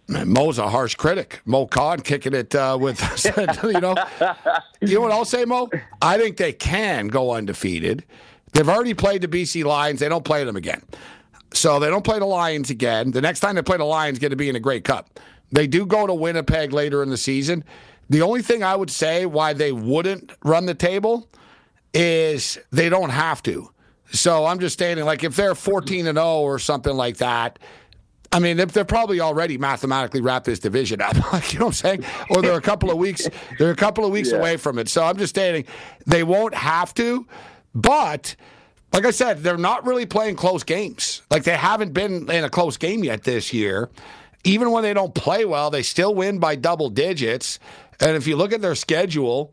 [0.08, 1.40] Mo's a harsh critic.
[1.44, 3.00] Moe Khan kicking it uh, with,
[3.64, 3.94] you know.
[4.80, 5.70] You know what I'll say, Mo?
[6.00, 8.04] I think they can go undefeated.
[8.52, 10.00] They've already played the BC Lions.
[10.00, 10.82] They don't play them again.
[11.54, 13.10] So they don't play the Lions again.
[13.12, 15.20] The next time they play the Lions, going to be in a Grey Cup.
[15.50, 17.64] They do go to Winnipeg later in the season.
[18.10, 21.28] The only thing I would say why they wouldn't run the table
[21.94, 23.70] is they don't have to.
[24.12, 27.58] So I'm just stating, like, if they're 14 and 0 or something like that,
[28.32, 31.14] I mean, they're probably already mathematically wrapped this division up.
[31.32, 32.04] Like you know what I'm saying?
[32.30, 33.28] Or they're a couple of weeks.
[33.58, 34.38] They're a couple of weeks yeah.
[34.38, 34.88] away from it.
[34.88, 35.66] So I'm just stating
[36.06, 37.26] they won't have to,
[37.74, 38.36] but.
[38.94, 41.22] Like I said, they're not really playing close games.
[41.30, 43.88] Like they haven't been in a close game yet this year.
[44.44, 47.58] Even when they don't play well, they still win by double digits.
[48.00, 49.50] And if you look at their schedule,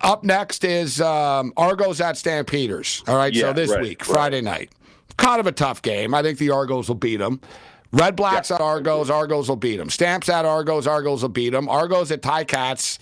[0.00, 3.04] up next is um, Argos at Stampeders.
[3.06, 4.72] All right, yeah, so this right, week, Friday night.
[5.16, 6.14] Kind of a tough game.
[6.14, 7.40] I think the Argos will beat them.
[7.92, 8.56] Red Blacks yeah.
[8.56, 9.90] at Argos, Argos will beat them.
[9.90, 11.68] Stamps at Argos, Argos will beat them.
[11.68, 12.98] Argos at Ticats,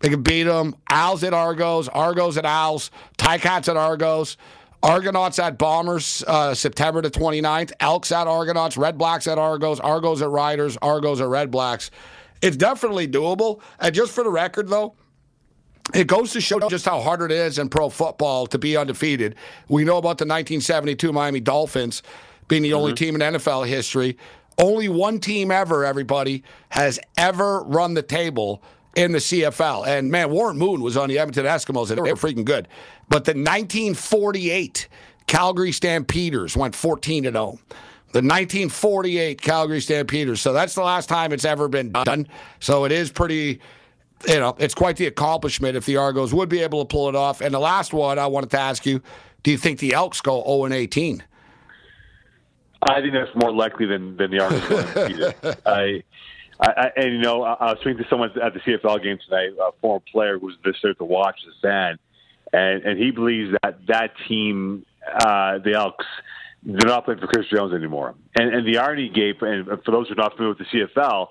[0.00, 0.76] they can beat them.
[0.90, 4.36] Als at Argos, Argos at Als, Ticats at Argos.
[4.80, 7.72] Argonauts at Bombers uh, September the 29th.
[7.80, 8.76] Elks at Argonauts.
[8.76, 9.80] Red Blacks at Argos.
[9.80, 10.76] Argos at Riders.
[10.80, 11.90] Argos at Red Blacks.
[12.42, 13.60] It's definitely doable.
[13.80, 14.94] And just for the record, though,
[15.94, 19.34] it goes to show just how hard it is in pro football to be undefeated.
[19.68, 22.02] We know about the 1972 Miami Dolphins
[22.48, 22.78] being the mm-hmm.
[22.78, 24.16] only team in NFL history.
[24.58, 28.62] Only one team ever, everybody, has ever run the table
[28.96, 29.86] in the CFL.
[29.86, 32.66] And man, Warren Moon was on the Edmonton Eskimos, and they were freaking good.
[33.08, 34.88] But the 1948
[35.28, 37.58] Calgary Stampeders went 14 to 0.
[38.10, 40.40] The 1948 Calgary Stampeders.
[40.40, 42.26] So that's the last time it's ever been done.
[42.58, 43.60] So it is pretty,
[44.26, 47.14] you know, it's quite the accomplishment if the Argos would be able to pull it
[47.14, 47.42] off.
[47.42, 49.02] And the last one I wanted to ask you
[49.44, 51.22] do you think the Elks go 0 and 18?
[52.82, 55.56] I think that's more likely than, than the Argos.
[55.66, 56.02] I,
[56.60, 59.18] I, I, and you know, I, I was speaking to someone at the CFL game
[59.26, 61.98] tonight, a former player who was there to watch the fan,
[62.52, 64.84] and and he believes that that team,
[65.20, 66.06] uh, the Elks,
[66.62, 68.14] they're not playing for Chris Jones anymore.
[68.36, 71.28] And and the irony, Gabe, and for those who are not familiar with the CFL,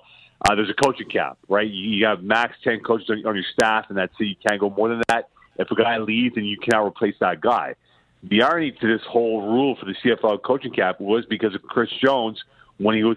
[0.48, 1.68] uh, there's a coaching cap, right?
[1.68, 4.24] You, you have max ten coaches on, on your staff, and that's it.
[4.24, 5.28] You can't go more than that.
[5.58, 7.74] If a guy leaves, then you cannot replace that guy.
[8.22, 11.90] The irony to this whole rule for the CFL coaching cap was because of Chris
[12.02, 12.42] Jones
[12.78, 13.16] when he was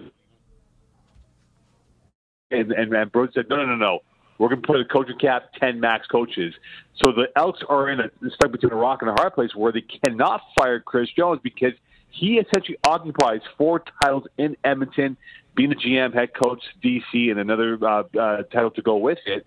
[2.51, 3.99] and and, and Brody said, no, no, no, no.
[4.37, 6.55] We're going to put a coaching cap, 10 max coaches.
[6.95, 9.71] So the Elks are in a stuck between a rock and a hard place where
[9.71, 11.73] they cannot fire Chris Jones because
[12.09, 15.15] he essentially occupies four titles in Edmonton,
[15.55, 19.45] being the GM, head coach, DC, and another uh, uh, title to go with it.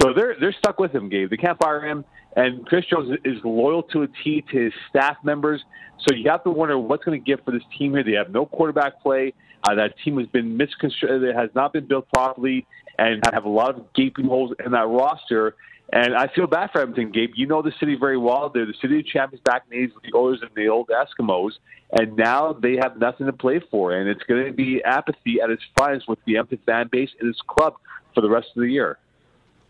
[0.00, 1.30] So they're they're stuck with him, Gabe.
[1.30, 2.04] They can't fire him.
[2.36, 5.62] And Chris Jones is loyal to a T to his staff members.
[6.06, 8.02] So you have to wonder what's going to get for this team here.
[8.02, 9.32] They have no quarterback play.
[9.62, 11.22] Uh, that team has been misconstructed.
[11.22, 12.66] It has not been built properly,
[12.98, 15.54] and have a lot of gaping holes in that roster.
[15.92, 17.30] And I feel bad for Edmonton, Gabe.
[17.34, 18.50] You know the city very well.
[18.52, 20.88] They're the city of champions back in the 80s with the Oilers and the old
[20.88, 21.52] Eskimos,
[21.92, 23.92] and now they have nothing to play for.
[23.92, 27.28] And it's going to be apathy at its finest with the empty fan base and
[27.28, 27.74] its club
[28.14, 28.98] for the rest of the year.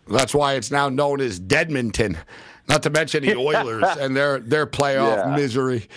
[0.07, 2.17] That's why it's now known as Deadmonton.
[2.69, 5.37] Not to mention the Oilers and their their playoff yeah.
[5.37, 5.89] misery.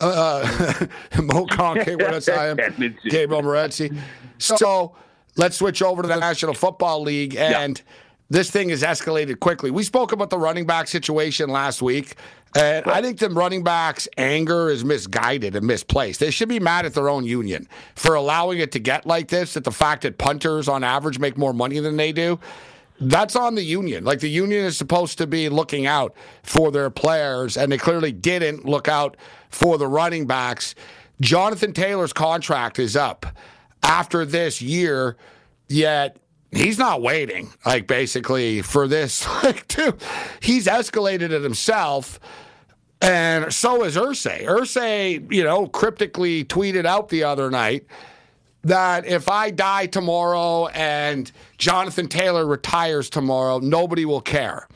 [0.00, 0.86] Uh,
[1.22, 2.28] Moe Khan with us.
[2.28, 2.56] I am
[3.04, 3.96] Gabriel Morency.
[4.38, 4.94] So
[5.36, 7.78] let's switch over to the National Football League and.
[7.78, 7.84] Yeah.
[8.32, 9.72] This thing has escalated quickly.
[9.72, 12.14] We spoke about the running back situation last week,
[12.54, 16.20] and I think the running backs' anger is misguided and misplaced.
[16.20, 19.54] They should be mad at their own union for allowing it to get like this.
[19.54, 22.38] That the fact that punters, on average, make more money than they do
[23.00, 24.04] that's on the union.
[24.04, 28.12] Like the union is supposed to be looking out for their players, and they clearly
[28.12, 29.16] didn't look out
[29.48, 30.74] for the running backs.
[31.20, 33.26] Jonathan Taylor's contract is up
[33.82, 35.16] after this year,
[35.68, 36.18] yet
[36.50, 39.26] he's not waiting, like basically for this.
[39.42, 39.72] Like,
[40.40, 42.20] he's escalated it himself.
[43.00, 44.44] And so is Irsay.
[44.44, 47.86] Irsay, you know, cryptically tweeted out the other night
[48.62, 54.68] that if I die tomorrow and Jonathan Taylor retires tomorrow, nobody will care.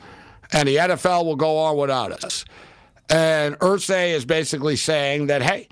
[0.51, 2.45] And the NFL will go on without us.
[3.09, 5.67] And Irsay is basically saying that, hey,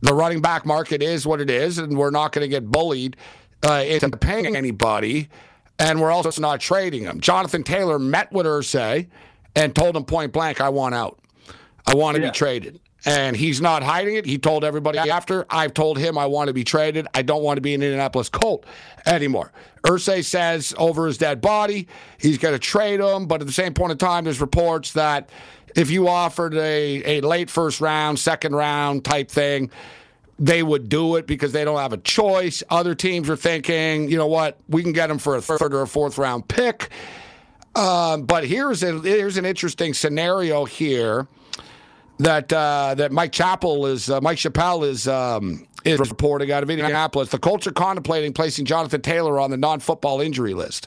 [0.00, 3.16] the running back market is what it is, and we're not going to get bullied
[3.62, 5.28] uh, into paying anybody,
[5.78, 7.20] and we're also not trading him.
[7.20, 9.08] Jonathan Taylor met with Irsay
[9.54, 11.18] and told him point blank, I want out.
[11.86, 12.30] I want to yeah.
[12.30, 12.80] be traded.
[13.04, 14.26] And he's not hiding it.
[14.26, 15.46] He told everybody after.
[15.48, 17.06] I've told him I want to be traded.
[17.14, 18.66] I don't want to be an Indianapolis Colt
[19.06, 19.52] anymore.
[19.84, 23.26] Irsay says over his dead body, he's going to trade him.
[23.26, 25.30] But at the same point in time, there's reports that
[25.74, 29.70] if you offered a, a late first round, second round type thing,
[30.38, 32.62] they would do it because they don't have a choice.
[32.70, 35.82] Other teams are thinking, you know what, we can get him for a third or
[35.82, 36.90] a fourth round pick.
[37.74, 41.28] Um, but here's a, here's an interesting scenario here
[42.20, 46.70] that uh, that Mike Chappell is uh, Mike Chappell is um, is reporting out of
[46.70, 47.30] Indianapolis.
[47.30, 50.86] The Colts are contemplating placing Jonathan Taylor on the non-football injury list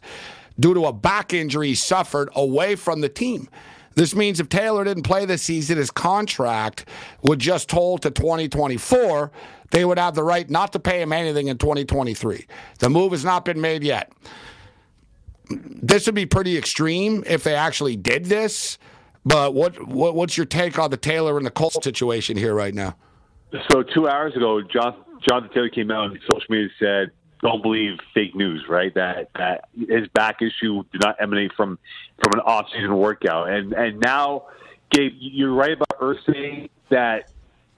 [0.59, 3.49] due to a back injury he suffered away from the team.
[3.95, 6.85] This means if Taylor didn't play this season, his contract
[7.21, 9.31] would just hold to 2024.
[9.71, 12.45] They would have the right not to pay him anything in 2023.
[12.79, 14.11] The move has not been made yet.
[15.49, 18.77] This would be pretty extreme if they actually did this.
[19.25, 22.73] But what, what what's your take on the Taylor and the Colts situation here right
[22.73, 22.97] now?
[23.71, 24.95] So two hours ago, John
[25.27, 28.93] Jonathan Taylor came out on social media and said, "Don't believe fake news." Right?
[28.95, 31.79] That that his back issue did not emanate from
[32.21, 33.49] from an off-season workout.
[33.49, 34.47] And and now,
[34.91, 36.69] Gabe, you're right about Irsay.
[36.89, 37.31] That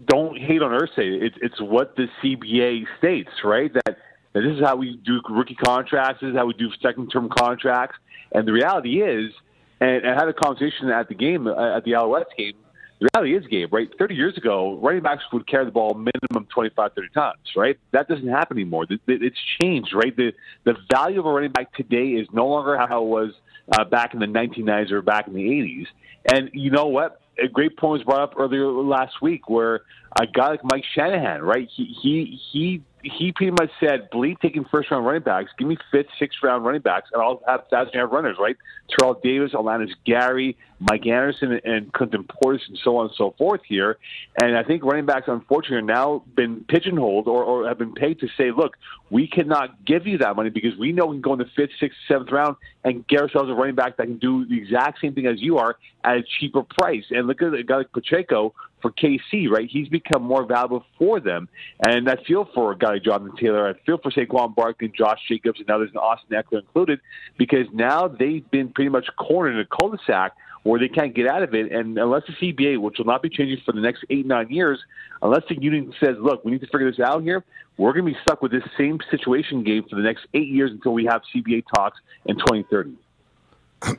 [0.04, 1.22] don't hate on Irsay.
[1.22, 3.72] It's it's what the CBA states, right?
[3.72, 3.98] That,
[4.34, 6.22] that this is how we do rookie contracts.
[6.22, 7.98] This is how we do second-term contracts.
[8.32, 9.32] And the reality is
[9.80, 12.54] and I had a conversation at the game uh, at the Alouettes game
[13.00, 13.90] the reality is, Gabe, right?
[14.00, 17.78] 30 years ago, running backs would carry the ball minimum 25, 30 times, right?
[17.92, 18.86] That doesn't happen anymore.
[18.90, 20.16] It's changed, right?
[20.16, 20.32] The
[20.64, 23.32] the value of a running back today is no longer how it was
[23.78, 25.88] uh, back in the 1990s or back in the 80s.
[26.34, 27.20] And you know what?
[27.38, 29.82] A great point was brought up earlier last week where
[30.18, 31.68] a guy like Mike Shanahan, right?
[31.76, 35.52] He he he he pretty much said, bleed taking first round running backs.
[35.58, 38.58] Give me fifth, sixth round running backs, and I'll have thousand yard runners, right?
[38.90, 43.62] Terrell Davis, Olandis Gary, Mike Anderson, and Clinton Portis, and so on and so forth
[43.68, 43.98] here.
[44.42, 48.20] And I think running backs, unfortunately, are now been pigeonholed or, or have been paid
[48.20, 48.76] to say, look,
[49.10, 51.72] we cannot give you that money because we know we can go in the fifth,
[51.80, 55.14] sixth, seventh round and get ourselves a running back that can do the exact same
[55.14, 57.06] thing as you are at a cheaper price.
[57.10, 59.68] And look at a guy like Pacheco for KC, right?
[59.70, 61.48] He's become more valuable for them.
[61.88, 63.68] And I feel for a guy like Jonathan Taylor.
[63.68, 67.00] I feel for Saquon Barkley Josh Jacobs and others, and Austin Ekeler included,
[67.38, 70.34] because now they've been pretty much cornered in a cul-de-sac
[70.66, 71.72] where they can't get out of it.
[71.72, 74.80] And unless the CBA, which will not be changing for the next eight, nine years,
[75.22, 77.44] unless the union says, look, we need to figure this out here,
[77.78, 80.72] we're going to be stuck with this same situation game for the next eight years
[80.72, 82.96] until we have CBA talks in 2030.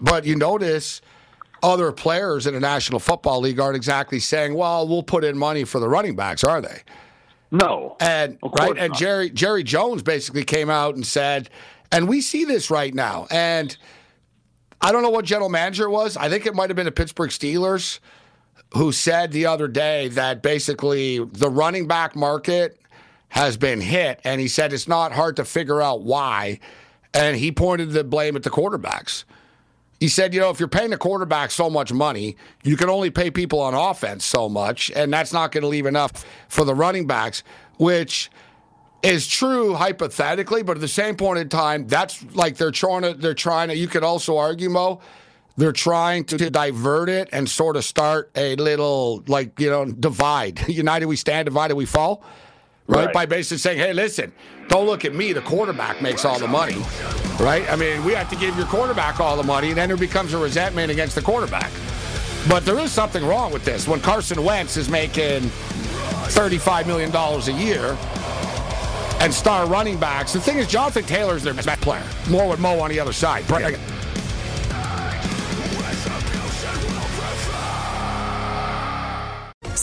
[0.00, 1.02] But you notice
[1.62, 5.62] other players in the National Football League aren't exactly saying, "Well, we'll put in money
[5.62, 6.82] for the running backs," are they?
[7.52, 7.96] No.
[8.00, 11.50] And right, and Jerry Jerry Jones basically came out and said,
[11.92, 13.26] and we see this right now.
[13.30, 13.76] And
[14.80, 16.16] I don't know what general manager was.
[16.16, 17.98] I think it might have been the Pittsburgh Steelers
[18.74, 22.78] who said the other day that basically the running back market
[23.28, 26.60] has been hit, and he said it's not hard to figure out why.
[27.14, 29.24] And he pointed the blame at the quarterbacks.
[30.00, 33.10] He said, you know, if you're paying a quarterback so much money, you can only
[33.10, 36.74] pay people on offense so much, and that's not going to leave enough for the
[36.74, 37.42] running backs,
[37.78, 38.30] which
[39.06, 43.14] is true hypothetically, but at the same point in time, that's like they're trying to
[43.14, 45.00] they're trying to you could also argue, Mo,
[45.56, 49.84] they're trying to, to divert it and sort of start a little like, you know,
[49.86, 50.68] divide.
[50.68, 52.24] United we stand, divided we fall
[52.88, 53.06] right?
[53.06, 53.14] right?
[53.14, 54.32] By basically saying, hey, listen,
[54.68, 55.32] don't look at me.
[55.32, 56.76] The quarterback makes all the money,
[57.40, 57.70] right?
[57.70, 60.32] I mean, we have to give your quarterback all the money, and then there becomes
[60.32, 61.70] a resentment against the quarterback.
[62.48, 63.88] But there is something wrong with this.
[63.88, 65.42] When Carson Wentz is making
[66.30, 67.96] $35 million a year
[69.20, 72.04] and star running backs, the thing is, Jonathan Taylor is their best player.
[72.30, 73.44] More with Mo on the other side.
[73.50, 73.76] Yeah.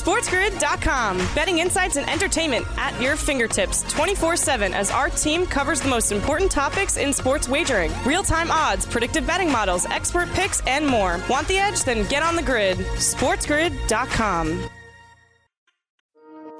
[0.03, 1.17] SportsGrid.com.
[1.33, 6.11] Betting insights and entertainment at your fingertips 24 7 as our team covers the most
[6.11, 11.21] important topics in sports wagering real time odds, predictive betting models, expert picks, and more.
[11.29, 11.83] Want the edge?
[11.83, 12.77] Then get on the grid.
[12.77, 14.69] SportsGrid.com.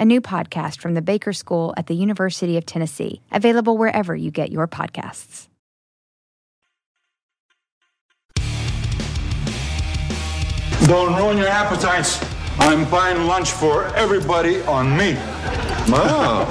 [0.00, 4.30] a new podcast from the Baker School at the University of Tennessee, available wherever you
[4.30, 5.46] get your podcasts.
[10.86, 12.18] Don't ruin your appetites.
[12.58, 15.16] I'm buying lunch for everybody on me.
[15.90, 16.44] Wow.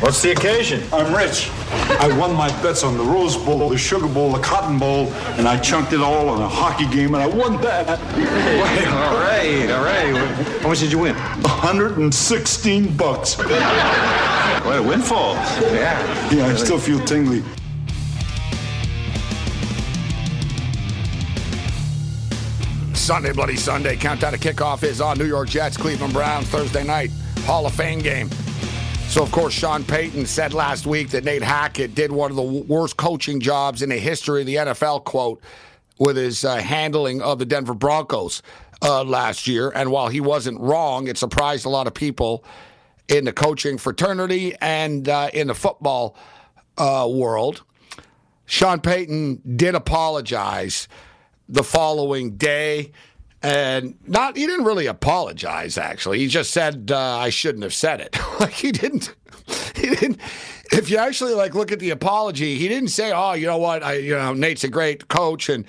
[0.00, 0.82] What's the occasion?
[0.92, 1.48] I'm rich.
[1.70, 5.06] I won my bets on the Rose Bowl, the Sugar Bowl, the Cotton Bowl,
[5.38, 7.86] and I chunked it all on a hockey game, and I won that.
[8.16, 10.60] Wait, all right, all right.
[10.60, 11.14] How much did you win?
[11.14, 13.38] 116 bucks.
[13.38, 15.34] What a windfall.
[15.34, 16.32] Yeah.
[16.32, 17.44] Yeah, I still feel tingly.
[22.94, 23.96] Sunday, Bloody Sunday.
[23.96, 27.10] Countdown to kickoff is on New York Jets, Cleveland Browns, Thursday night.
[27.44, 28.28] Hall of Fame game.
[29.10, 32.44] So, of course, Sean Payton said last week that Nate Hackett did one of the
[32.44, 35.42] worst coaching jobs in the history of the NFL, quote,
[35.98, 38.40] with his uh, handling of the Denver Broncos
[38.82, 39.72] uh, last year.
[39.74, 42.44] And while he wasn't wrong, it surprised a lot of people
[43.08, 46.16] in the coaching fraternity and uh, in the football
[46.78, 47.64] uh, world.
[48.46, 50.86] Sean Payton did apologize
[51.48, 52.92] the following day.
[53.42, 55.78] And not, he didn't really apologize.
[55.78, 58.16] Actually, he just said uh, I shouldn't have said it.
[58.40, 59.14] like he didn't,
[59.74, 60.18] he didn't.
[60.72, 63.82] If you actually like look at the apology, he didn't say, "Oh, you know what?
[63.82, 65.64] I, you know, Nate's a great coach, and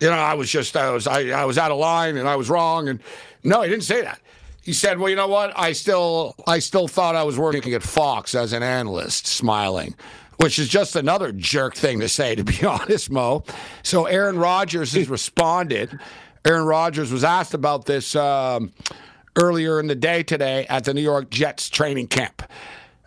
[0.00, 2.36] you know, I was just, I was, I, I was out of line, and I
[2.36, 3.00] was wrong." And
[3.42, 4.20] no, he didn't say that.
[4.62, 5.52] He said, "Well, you know what?
[5.58, 9.94] I still, I still thought I was working at Fox as an analyst, smiling."
[10.38, 13.42] Which is just another jerk thing to say, to be honest, Mo.
[13.82, 15.98] So Aaron Rodgers has responded
[16.46, 18.72] Aaron Rodgers was asked about this um,
[19.34, 22.40] earlier in the day today at the New York Jets training camp.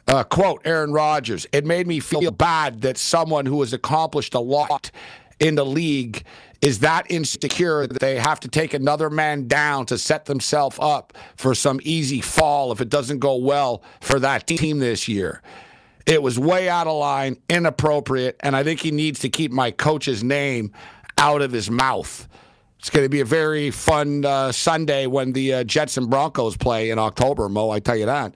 [0.10, 4.40] Uh, quote Aaron Rodgers, it made me feel bad that someone who has accomplished a
[4.42, 4.92] lot
[5.40, 6.26] in the league
[6.62, 11.14] is that insecure that they have to take another man down to set themselves up
[11.38, 15.42] for some easy fall if it doesn't go well for that team this year.
[16.06, 19.72] It was way out of line, inappropriate, and I think he needs to keep my
[19.72, 20.74] coach's name
[21.18, 22.28] out of his mouth.
[22.80, 26.56] It's going to be a very fun uh, Sunday when the uh, Jets and Broncos
[26.56, 27.70] play in October, Mo.
[27.70, 28.34] I tell you that.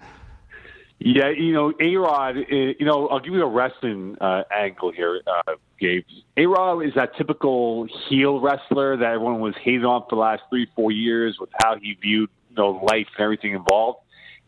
[0.99, 4.91] Yeah, you know, A Rod, eh, you know, I'll give you a wrestling uh, angle
[4.91, 6.03] here, uh, Gabe.
[6.35, 10.43] A Rod is that typical heel wrestler that everyone was hating on for the last
[10.49, 13.99] three, four years with how he viewed you know, life and everything involved.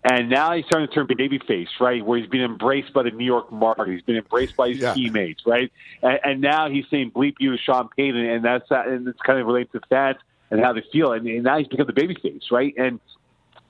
[0.07, 2.05] And now he's starting to turn babyface, right?
[2.05, 4.93] Where he's been embraced by the New York market, he's been embraced by his yeah.
[4.93, 5.71] teammates, right?
[6.03, 9.39] And, and now he's saying "bleep you" to Sean Payton, and that's and it's kind
[9.39, 10.17] of related to fans
[10.51, 11.11] and how they feel.
[11.11, 12.71] And, and now he's become the babyface, right?
[12.77, 12.99] And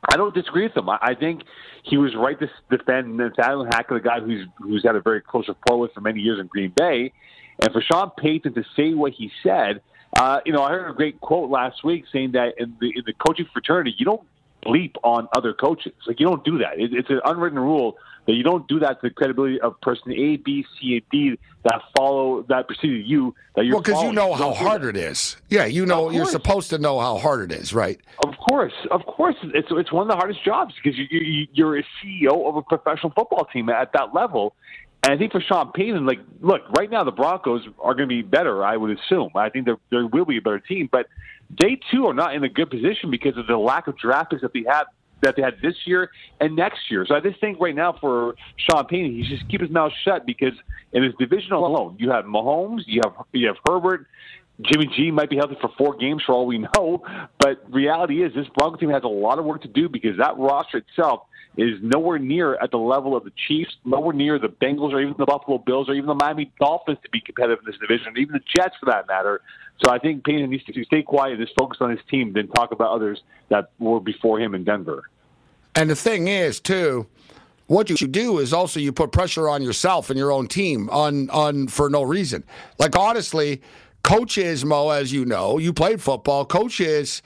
[0.09, 0.89] I don't disagree with him.
[0.89, 1.43] I, I think
[1.83, 5.47] he was right to defend Nathaniel Hackett, a guy who's who's had a very close
[5.47, 7.13] rapport with for many years in Green Bay,
[7.61, 9.81] and for Sean Payton to say what he said.
[10.17, 13.03] Uh, you know, I heard a great quote last week saying that in the in
[13.05, 14.23] the coaching fraternity, you don't
[14.65, 15.93] bleep on other coaches.
[16.07, 16.79] Like you don't do that.
[16.79, 20.11] It, it's an unwritten rule that you don't do that to the credibility of person
[20.11, 23.35] A, B, C, and D that follow that preceded you.
[23.55, 25.37] That you're well, because you know how hard it is.
[25.49, 27.99] Yeah, you know you're supposed to know how hard it is, right?
[28.25, 31.77] Of course, of course, it's it's one of the hardest jobs because you, you you're
[31.77, 34.55] a CEO of a professional football team at that level.
[35.03, 38.15] And I think for Sean Payton, like, look, right now the Broncos are going to
[38.15, 38.65] be better.
[38.65, 39.29] I would assume.
[39.35, 41.07] I think there there will be a better team, but
[41.49, 44.41] they too are not in a good position because of the lack of draft picks
[44.41, 44.87] that they have
[45.21, 47.05] that they had this year and next year.
[47.07, 50.25] So I just think right now for Sean Payton, he just keep his mouth shut
[50.25, 50.53] because
[50.93, 54.07] in his division alone, you have Mahomes, you have you have Herbert.
[54.61, 57.03] Jimmy G might be healthy for four games for all we know,
[57.39, 60.37] but reality is this Broncos team has a lot of work to do because that
[60.37, 61.23] roster itself
[61.57, 65.15] is nowhere near at the level of the Chiefs, nowhere near the Bengals or even
[65.17, 68.33] the Buffalo Bills or even the Miami Dolphins to be competitive in this division, even
[68.33, 69.41] the Jets for that matter.
[69.83, 72.47] So I think Payton needs to stay quiet and just focus on his team, then
[72.47, 75.09] talk about others that were before him in Denver.
[75.75, 77.07] And the thing is, too,
[77.67, 81.29] what you do is also you put pressure on yourself and your own team on
[81.31, 82.43] on for no reason.
[82.79, 83.61] Like honestly,
[84.03, 86.45] coaches, Mo, as you know, you played football.
[86.45, 87.21] Coaches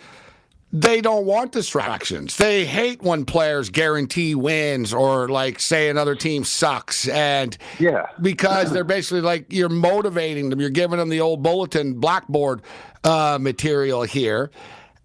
[0.72, 2.38] they don't want distractions.
[2.38, 8.72] They hate when players guarantee wins or like say another team sucks and yeah because
[8.72, 10.60] they're basically like you're motivating them.
[10.60, 12.62] You're giving them the old bulletin blackboard
[13.04, 14.52] uh, material here,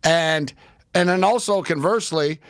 [0.02, 0.52] and
[0.94, 2.40] and then also conversely,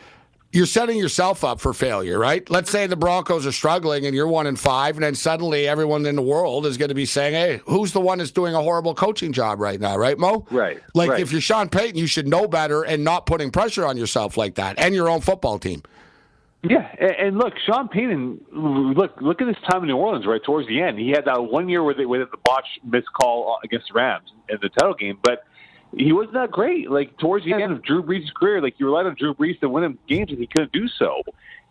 [0.55, 2.49] you're setting yourself up for failure, right?
[2.49, 6.05] Let's say the Broncos are struggling and you're one in five, and then suddenly everyone
[6.05, 8.61] in the world is going to be saying, "Hey, who's the one that's doing a
[8.61, 10.45] horrible coaching job right now?" Right, Mo?
[10.49, 10.81] Right.
[10.93, 11.19] Like right.
[11.19, 14.55] if you're Sean Payton, you should know better and not putting pressure on yourself like
[14.55, 15.83] that and your own football team.
[16.63, 18.45] Yeah, and, look, Sean Payton.
[18.51, 20.25] Look, look at his time in New Orleans.
[20.25, 23.11] Right towards the end, he had that one year where they with the botch missed
[23.13, 25.43] call uh, against the Rams in the title game, but
[25.97, 26.89] he wasn't that great.
[26.91, 29.69] Like towards the end of Drew Brees' career, like you relied on Drew Brees to
[29.69, 31.21] win him games, and he couldn't do so.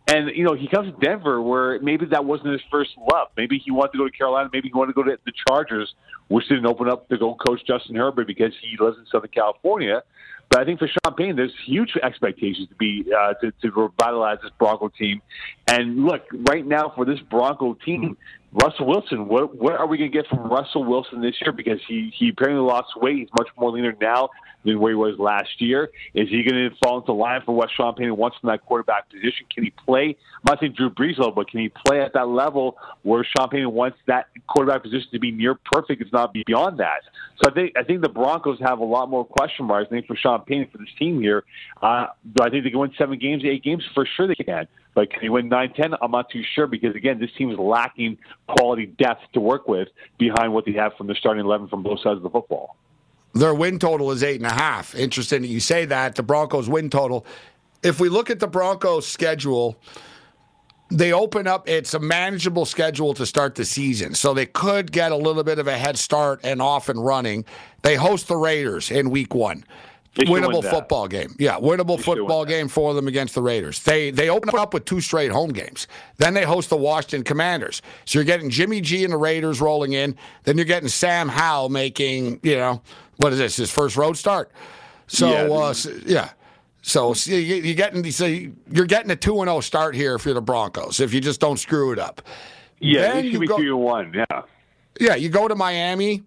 [0.06, 3.28] And you know, he comes to Denver, where maybe that wasn't his first love.
[3.36, 4.50] Maybe he wanted to go to Carolina.
[4.52, 5.94] Maybe he wanted to go to the Chargers,
[6.28, 10.02] which didn't open up to go coach Justin Herbert because he lives in Southern California.
[10.50, 14.38] But I think for Sean Payton, there's huge expectations to be uh, to, to revitalize
[14.42, 15.22] this Bronco team.
[15.68, 18.16] And look, right now for this Bronco team,
[18.54, 21.52] Russell Wilson, what what are we going to get from Russell Wilson this year?
[21.52, 23.18] Because he he apparently lost weight.
[23.18, 24.28] He's much more leaner now
[24.64, 25.90] than where he was last year.
[26.14, 29.10] Is he going to fall into line for what Sean Payton wants from that quarterback
[29.10, 29.46] position?
[29.52, 30.16] Can he play?
[30.34, 33.48] I'm not saying Drew Brees level, but can he play at that level where Sean
[33.48, 37.02] Payton wants that quarterback position to be near perfect, if not beyond that?
[37.42, 39.88] So I think I think the Broncos have a lot more question marks.
[39.88, 41.44] I think for Sean Payton for this team here,
[41.82, 42.06] uh,
[42.40, 44.68] I think they can win seven games, eight games for sure they can.
[44.94, 45.94] But can he win nine, ten?
[46.00, 49.88] I'm not too sure because again, this team is lacking quality depth to work with
[50.18, 52.76] behind what they have from the starting eleven from both sides of the football.
[53.34, 54.94] Their win total is eight and a half.
[54.94, 56.14] Interesting that you say that.
[56.14, 57.26] The Broncos' win total.
[57.82, 59.76] If we look at the Broncos' schedule,
[60.90, 64.14] they open up, it's a manageable schedule to start the season.
[64.14, 67.44] So they could get a little bit of a head start and off and running.
[67.82, 69.64] They host the Raiders in week one.
[70.16, 71.34] Winnable football game.
[71.38, 73.80] Yeah, winnable football game for them against the Raiders.
[73.82, 75.86] They they open up with two straight home games.
[76.18, 77.82] Then they host the Washington Commanders.
[78.04, 80.16] So you're getting Jimmy G and the Raiders rolling in.
[80.44, 82.80] Then you're getting Sam Howell making, you know,
[83.16, 83.56] what is this?
[83.56, 84.50] His first road start.
[85.08, 85.48] So Yeah.
[85.52, 86.30] uh, s- yeah.
[86.82, 90.34] So you- you're getting so you're getting a two and zero start here if you're
[90.34, 91.00] the Broncos.
[91.00, 92.22] If you just don't screw it up.
[92.78, 94.12] Yeah, Then they should you be go- two and one.
[94.14, 94.42] Yeah.
[95.00, 96.22] Yeah, you go to Miami.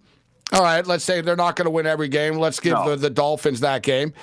[0.54, 2.38] All right, let's say they're not going to win every game.
[2.38, 2.92] Let's give No.
[2.92, 4.14] the, the Dolphins that game.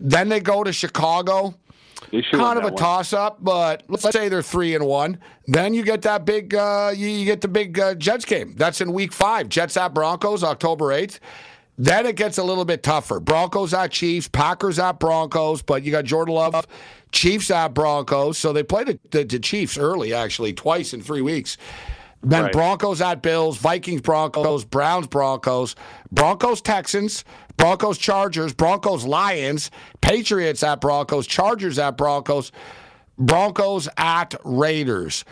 [0.00, 1.54] Then they go to Chicago.
[2.30, 5.18] Kind of a toss up, but let's say they're three and one.
[5.48, 8.54] Then you get that big, uh, you, you get the big uh, Jets game.
[8.56, 9.48] That's in Week Five.
[9.48, 11.18] Jets at Broncos, October eighth.
[11.76, 13.18] Then it gets a little bit tougher.
[13.20, 16.66] Broncos at Chiefs, Packers at Broncos, but you got Jordan Love,
[17.12, 18.38] Chiefs at Broncos.
[18.38, 21.56] So they played the, the, the Chiefs early, actually, twice in three weeks.
[22.22, 22.52] Then Right.
[22.52, 25.76] Broncos at Bills, Vikings Broncos, Browns Broncos,
[26.10, 27.24] Broncos Texans,
[27.56, 32.50] Broncos Chargers, Broncos Lions, Patriots at Broncos, Chargers at Broncos,
[33.18, 35.24] Broncos at Raiders.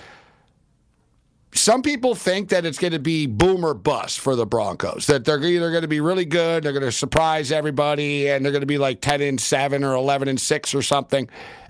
[1.52, 5.06] Some people think that it's going to be boom or bust for the Broncos.
[5.06, 8.52] That they're either going to be really good, they're going to surprise everybody, and they're
[8.52, 11.28] going to be like ten and seven or eleven and six or something,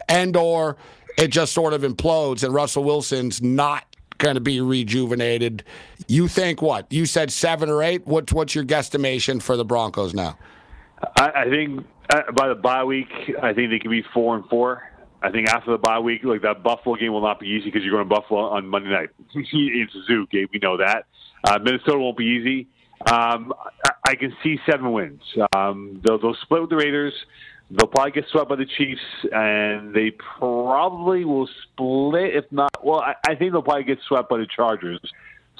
[0.08, 0.76] and or
[1.16, 5.64] it just sort of implodes and Russell Wilson's not going to be rejuvenated.
[6.08, 6.90] You think what?
[6.92, 8.06] You said seven or eight.
[8.06, 10.38] What's what's your guesstimation for the Broncos now?
[11.16, 13.08] I, I think uh, by the bye week,
[13.42, 14.82] I think they can be four and four.
[15.22, 17.82] I think after the bye week, like that Buffalo game will not be easy because
[17.82, 19.08] you're going to Buffalo on Monday night.
[19.34, 21.06] it's a zoo game, we know that.
[21.44, 22.68] Uh, Minnesota won't be easy.
[23.10, 23.52] Um,
[23.84, 25.22] I, I can see seven wins.
[25.54, 27.12] Um, they'll, they'll split with the Raiders.
[27.70, 29.00] They'll probably get swept by the Chiefs,
[29.32, 32.36] and they probably will split.
[32.36, 35.00] If not, well, I, I think they'll probably get swept by the Chargers.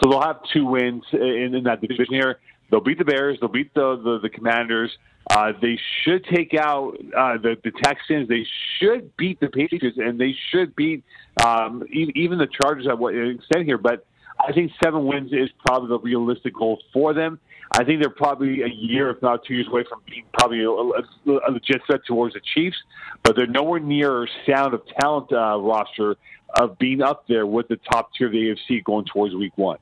[0.00, 2.38] So they'll have two wins in, in that division here.
[2.70, 3.38] They'll beat the Bears.
[3.40, 4.90] They'll beat the the, the Commanders.
[5.28, 8.28] Uh, they should take out uh, the the Texans.
[8.28, 8.46] They
[8.78, 11.02] should beat the Patriots, and they should beat
[11.44, 13.78] um, e- even the Chargers at what extent here.
[13.78, 14.06] But
[14.38, 17.40] I think seven wins is probably the realistic goal for them.
[17.78, 20.70] I think they're probably a year, if not two years, away from being probably a,
[20.70, 22.76] a, legit threat towards the Chiefs.
[23.22, 26.16] But they're nowhere near sound of talent uh, roster
[26.54, 29.78] of being up there with the top tier of the AFC going towards Week One.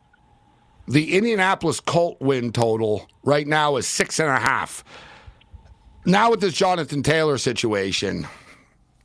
[0.89, 4.85] The Indianapolis Colt win total right now is six and a half.
[6.05, 8.27] Now with this Jonathan Taylor situation,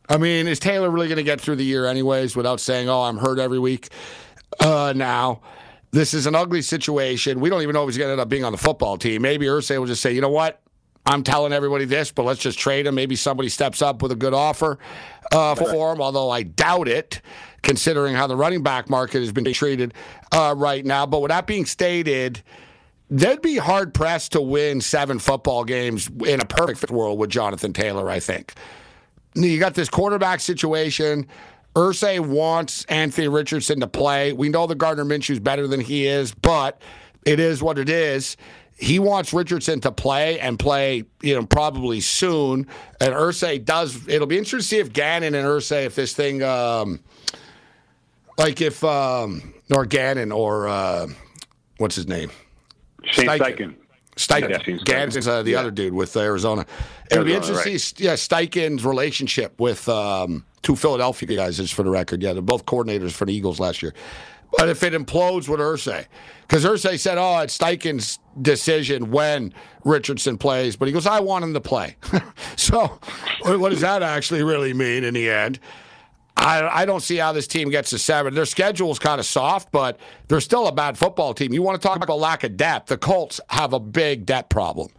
[0.09, 3.03] I mean, is Taylor really going to get through the year anyways without saying, "Oh,
[3.03, 3.89] I'm hurt every week"?
[4.59, 5.41] Uh, now,
[5.91, 7.39] this is an ugly situation.
[7.39, 9.21] We don't even know if he's going to end up being on the football team.
[9.21, 10.61] Maybe Irsay will just say, "You know what?
[11.05, 12.95] I'm telling everybody this, but let's just trade him.
[12.95, 14.77] Maybe somebody steps up with a good offer
[15.31, 17.21] uh, for him, although I doubt it,
[17.63, 19.93] considering how the running back market has been treated
[20.31, 21.05] uh, right now.
[21.05, 22.43] But with that being stated,
[23.09, 27.73] they'd be hard pressed to win seven football games in a perfect world with Jonathan
[27.73, 28.53] Taylor, I think.
[29.33, 31.27] You got this quarterback situation.
[31.79, 34.33] Irsay wants Anthony Richardson to play.
[34.33, 36.81] We know the Gardner Minshew's better than he is, but
[37.25, 38.35] it is what it is.
[38.75, 42.67] He wants Richardson to play and play, you know, probably soon.
[42.99, 44.07] And Irsay does.
[44.09, 46.99] It'll be interesting to see if Gannon and Irsay, if this thing, um,
[48.37, 51.07] like if um, or Gannon or uh,
[51.77, 52.29] what's his name,
[53.05, 53.39] Shane Steichen.
[53.39, 53.75] Steichen.
[54.29, 55.27] Yeah, Steichen.
[55.27, 55.59] Uh, the Yeah.
[55.59, 56.65] other dude with Arizona.
[57.11, 61.73] It'll be Arizona, interesting to see yeah, Steichen's relationship with um, two Philadelphia guys, just
[61.73, 62.21] for the record.
[62.21, 63.93] Yeah, they're both coordinators for the Eagles last year.
[64.57, 66.05] But if it implodes with Irsay,
[66.41, 69.53] because Irsay said, "Oh, it's Steichen's decision when
[69.85, 71.95] Richardson plays," but he goes, "I want him to play."
[72.55, 72.99] so,
[73.43, 75.59] what does that actually really mean in the end?
[76.39, 78.33] I, I don't see how this team gets to seven.
[78.33, 81.51] Their schedule is kind of soft, but they're still a bad football team.
[81.51, 82.87] You want to talk about lack of depth?
[82.87, 84.89] The Colts have a big depth problem.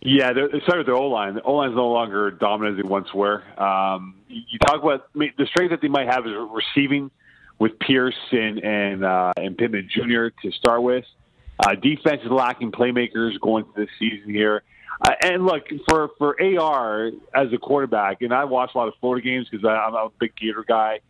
[0.00, 1.34] Yeah, started with their O line.
[1.34, 3.42] The O line is no longer dominant as they once were.
[3.56, 7.10] Um, you talk about I mean, the strength that they might have is receiving
[7.58, 10.28] with Pierce and and uh, and Pittman Jr.
[10.42, 11.04] to start with.
[11.58, 14.62] Uh, defense is lacking playmakers going to this season here.
[15.22, 19.24] And look for for Ar as a quarterback, and I watch a lot of Florida
[19.24, 21.00] games because I'm a big Gator guy.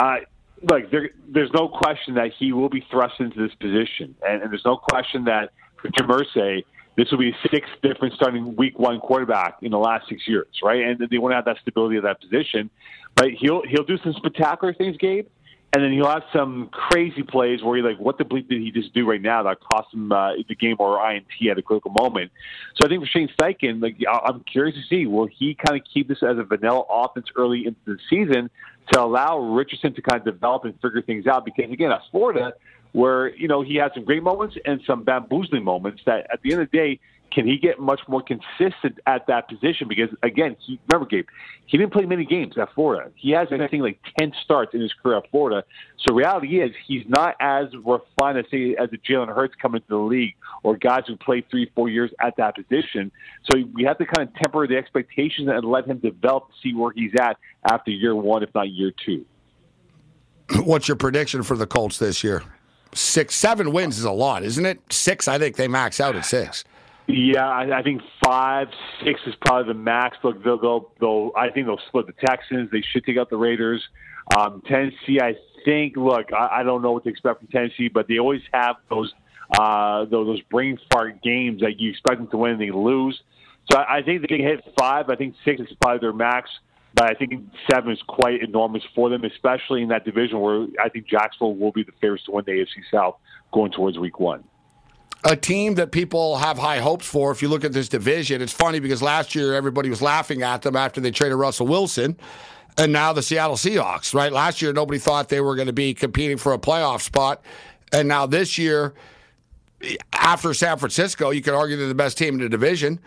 [0.00, 0.16] Uh,
[0.62, 4.50] look, there, there's no question that he will be thrust into this position, and, and
[4.50, 6.64] there's no question that for Irsay,
[6.96, 10.48] this will be a sixth different starting week one quarterback in the last six years,
[10.62, 10.80] right?
[10.80, 12.70] And they want to have that stability of that position.
[13.14, 15.26] But he'll he'll do some spectacular things, Gabe,
[15.72, 18.70] and then he'll have some crazy plays where you're like, what the bleep did he
[18.70, 21.90] just do right now that cost him uh, the game or INT at a critical
[21.90, 22.30] moment?
[22.76, 25.86] So I think for Shane Steichen, like I'm curious to see will he kind of
[25.92, 28.48] keep this as a vanilla offense early into the season
[28.92, 31.44] to allow Richardson to kind of develop and figure things out?
[31.44, 32.54] Because again, at Florida,
[32.92, 36.52] where you know he had some great moments and some bamboozling moments that at the
[36.52, 37.00] end of the day
[37.32, 39.88] can he get much more consistent at that position?
[39.88, 41.26] Because again, he, remember, Gabe,
[41.66, 43.10] he didn't play many games at Florida.
[43.16, 45.64] He has, I think, like ten starts in his career at Florida.
[45.98, 49.88] So reality is, he's not as refined as say as a Jalen Hurts coming into
[49.88, 53.10] the league or guys who played three, four years at that position.
[53.50, 56.92] So we have to kind of temper the expectations and let him develop see where
[56.92, 57.36] he's at
[57.68, 59.24] after year one, if not year two.
[60.64, 62.42] What's your prediction for the Colts this year?
[62.94, 64.80] Six, seven wins is a lot, isn't it?
[64.90, 66.64] Six, I think they max out at six.
[67.08, 68.68] Yeah, I, I think five,
[69.04, 70.16] six is probably the max.
[70.24, 72.70] Look, they'll, they'll, they'll, I think they'll split the Texans.
[72.72, 73.82] They should take out the Raiders.
[74.36, 75.96] Um, Tennessee, I think.
[75.96, 79.12] Look, I, I don't know what to expect from Tennessee, but they always have those
[79.56, 83.20] uh, those, those brain fart games that you expect them to win and they lose.
[83.70, 85.08] So I, I think they can hit five.
[85.08, 86.50] I think six is probably their max.
[86.94, 90.88] But I think seven is quite enormous for them, especially in that division where I
[90.88, 93.16] think Jacksonville will be the favorites to win the AFC South
[93.52, 94.44] going towards Week One
[95.24, 97.30] a team that people have high hopes for.
[97.32, 100.62] If you look at this division, it's funny because last year everybody was laughing at
[100.62, 102.16] them after they traded Russell Wilson.
[102.78, 104.30] And now the Seattle Seahawks, right?
[104.30, 107.42] Last year, nobody thought they were going to be competing for a playoff spot.
[107.90, 108.92] And now this year,
[110.12, 113.00] after San Francisco, you could argue they're the best team in the division,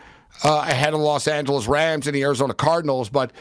[0.43, 3.09] uh, ahead of Los Angeles Rams and the Arizona Cardinals.
[3.09, 3.31] But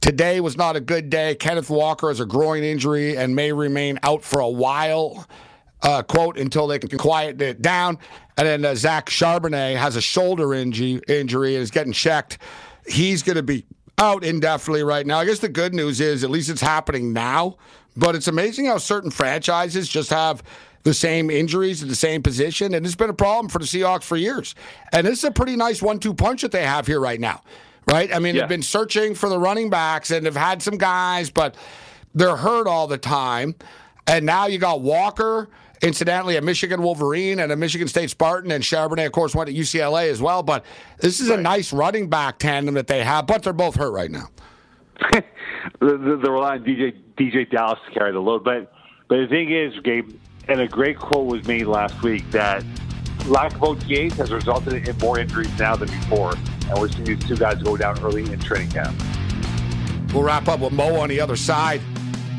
[0.00, 1.34] today was not a good day.
[1.34, 5.26] Kenneth Walker has a groin injury and may remain out for a while
[5.82, 7.98] uh, quote, until they can quiet it down.
[8.36, 12.38] And then uh, Zach Charbonnet has a shoulder injury, injury and is getting checked.
[12.86, 13.64] He's going to be
[13.98, 15.18] out indefinitely right now.
[15.18, 17.56] I guess the good news is at least it's happening now.
[17.96, 20.42] But it's amazing how certain franchises just have
[20.82, 22.74] the same injuries in the same position.
[22.74, 24.54] And it's been a problem for the Seahawks for years.
[24.92, 27.42] And this is a pretty nice one two punch that they have here right now,
[27.86, 28.12] right?
[28.12, 28.42] I mean, yeah.
[28.42, 31.54] they've been searching for the running backs and they've had some guys, but
[32.14, 33.54] they're hurt all the time.
[34.06, 35.48] And now you got Walker
[35.82, 39.54] incidentally, a Michigan Wolverine and a Michigan State Spartan, and Charbonnet, of course, went to
[39.54, 40.42] UCLA as well.
[40.42, 40.64] But
[40.98, 41.38] this is right.
[41.38, 44.28] a nice running back tandem that they have, but they're both hurt right now.
[45.80, 48.72] they're relying on DJ DeeJay Dallas to carry the load, but
[49.08, 50.18] but the thing is, Gabe,
[50.48, 52.64] and a great quote was made last week that
[53.26, 57.24] lack of OTAs has resulted in more injuries now than before, and we're seeing these
[57.24, 58.98] two guys go down early in training camp.
[60.14, 61.80] We'll wrap up with Mo on the other side.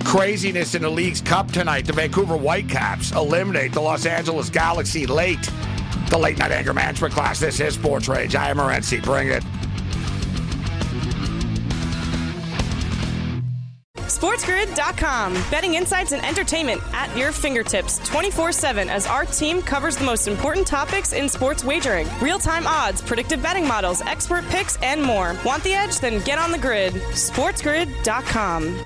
[0.06, 1.86] Craziness in the Leagues Cup tonight.
[1.86, 5.50] The Vancouver Whitecaps eliminate the Los Angeles Galaxy late.
[6.10, 7.40] The late night anger management class.
[7.40, 8.36] This is Sports Rage.
[8.36, 9.04] I am Morency.
[9.04, 9.44] Bring it.
[14.24, 15.34] SportsGrid.com.
[15.52, 20.28] Betting insights and entertainment at your fingertips 24 7 as our team covers the most
[20.30, 25.36] important topics in sports wagering real time odds, predictive betting models, expert picks, and more.
[25.44, 26.00] Want the edge?
[26.00, 26.94] Then get on the grid.
[26.94, 28.86] SportsGrid.com.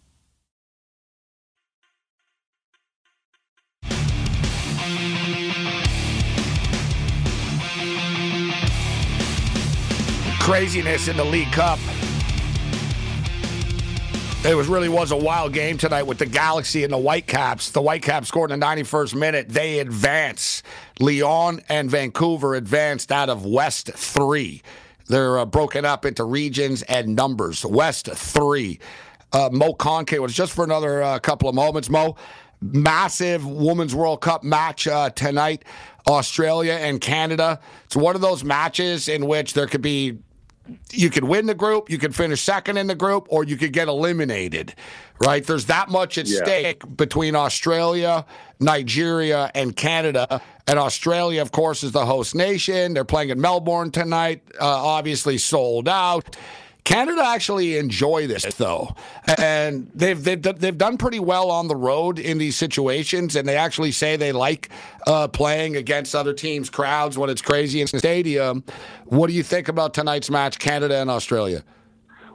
[10.41, 11.77] Craziness in the League Cup.
[14.43, 17.69] It was really was a wild game tonight with the Galaxy and the Whitecaps.
[17.69, 19.49] The Whitecaps scored in the 91st minute.
[19.49, 20.63] They advance.
[20.99, 24.63] León and Vancouver advanced out of West 3.
[25.05, 27.63] They're uh, broken up into regions and numbers.
[27.63, 28.79] West 3.
[29.31, 31.87] Uh, Mo Khan was just for another uh, couple of moments.
[31.87, 32.15] Mo,
[32.61, 35.65] massive Women's World Cup match uh, tonight.
[36.07, 37.59] Australia and Canada.
[37.85, 40.17] It's one of those matches in which there could be
[40.91, 43.73] you could win the group, you could finish second in the group, or you could
[43.73, 44.73] get eliminated,
[45.19, 45.45] right?
[45.45, 46.43] There's that much at yeah.
[46.43, 48.25] stake between Australia,
[48.59, 50.41] Nigeria, and Canada.
[50.67, 52.93] And Australia, of course, is the host nation.
[52.93, 56.37] They're playing in Melbourne tonight, uh, obviously sold out.
[56.83, 58.95] Canada actually enjoy this though,
[59.37, 63.55] and they've they've they've done pretty well on the road in these situations, and they
[63.55, 64.69] actually say they like
[65.05, 68.63] uh, playing against other teams' crowds when it's crazy in the stadium.
[69.05, 71.63] What do you think about tonight's match, Canada and Australia?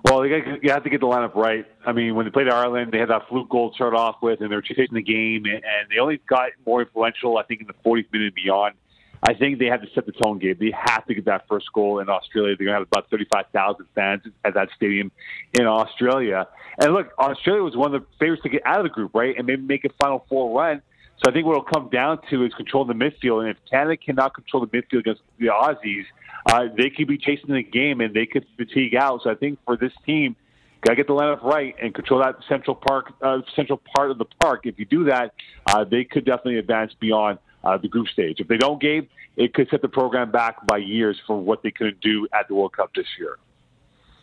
[0.05, 1.67] Well, you, have to get the lineup right.
[1.85, 4.41] I mean, when they played Ireland, they had that fluke goal to start off with,
[4.41, 7.67] and they were chasing the game, and they only got more influential, I think, in
[7.67, 8.75] the 40th minute and beyond.
[9.23, 10.59] I think they have to set the tone, Gabe.
[10.59, 12.55] They have to get that first goal in Australia.
[12.57, 15.11] They're going to have about 35,000 fans at that stadium
[15.59, 16.47] in Australia.
[16.79, 19.35] And look, Australia was one of the favorites to get out of the group, right?
[19.37, 20.83] And maybe make a Final Four run.
[21.25, 23.41] So I think what it'll come down to is controlling the midfield.
[23.41, 26.05] And if Canada cannot control the midfield against the Aussies,
[26.47, 29.23] uh, they could be chasing the game and they could fatigue out.
[29.23, 30.37] So I think for this team,
[30.83, 34.19] got to get the lineup right and control that central park, uh, central part of
[34.19, 34.67] the park.
[34.67, 35.33] If you do that,
[35.67, 38.41] uh, they could definitely advance beyond uh, the group stage.
[38.41, 41.71] If they don't, Gabe, it could set the program back by years for what they
[41.71, 43.39] could do at the World Cup this year.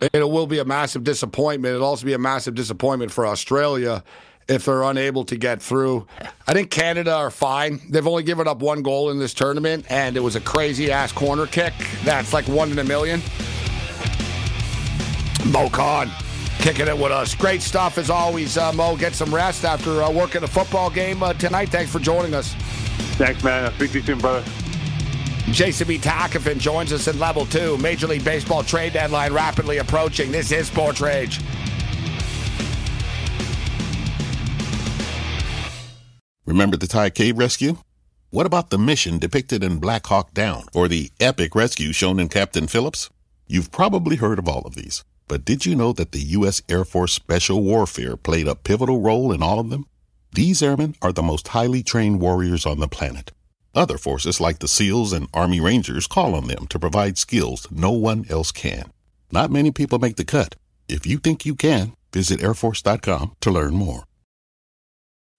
[0.02, 1.76] It will be a massive disappointment.
[1.76, 4.04] It'll also be a massive disappointment for Australia
[4.50, 6.06] if they're unable to get through.
[6.48, 7.80] I think Canada are fine.
[7.90, 11.12] They've only given up one goal in this tournament, and it was a crazy ass
[11.12, 11.74] corner kick.
[12.04, 13.22] That's like one in a million.
[15.46, 16.10] Mo Khan
[16.60, 17.36] kicking it with us.
[17.36, 18.96] Great stuff as always, uh, Mo.
[18.96, 21.70] Get some rest after uh, working a football game uh, tonight.
[21.70, 22.56] Thanks for joining us.
[23.18, 23.66] Thanks, man.
[23.66, 24.44] I'll speak to you soon, brother.
[25.52, 26.00] Jason B.
[26.00, 27.78] Takafin joins us in level two.
[27.78, 30.32] Major League Baseball trade deadline rapidly approaching.
[30.32, 31.40] This is Sports Rage.
[36.46, 37.78] Remember the Thai cave rescue?
[38.30, 42.30] What about the mission depicted in Black Hawk Down or the epic rescue shown in
[42.30, 43.10] Captain Phillips?
[43.48, 46.62] You've probably heard of all of these, but did you know that the U.S.
[46.68, 49.86] Air Force Special Warfare played a pivotal role in all of them?
[50.34, 53.32] These airmen are the most highly trained warriors on the planet.
[53.76, 57.92] Other forces like the SEALs and Army Rangers call on them to provide skills no
[57.92, 58.92] one else can.
[59.32, 60.56] Not many people make the cut.
[60.90, 64.06] If you think you can, visit airforce.com to learn more.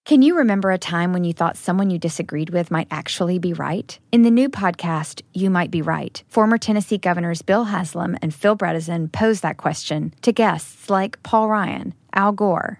[0.05, 3.51] Can you remember a time when you thought someone you disagreed with might actually be
[3.51, 3.99] right?
[4.13, 8.55] In the new podcast, You Might Be Right, former Tennessee governors Bill Haslam and Phil
[8.55, 12.79] Bredesen pose that question to guests like Paul Ryan, Al Gore,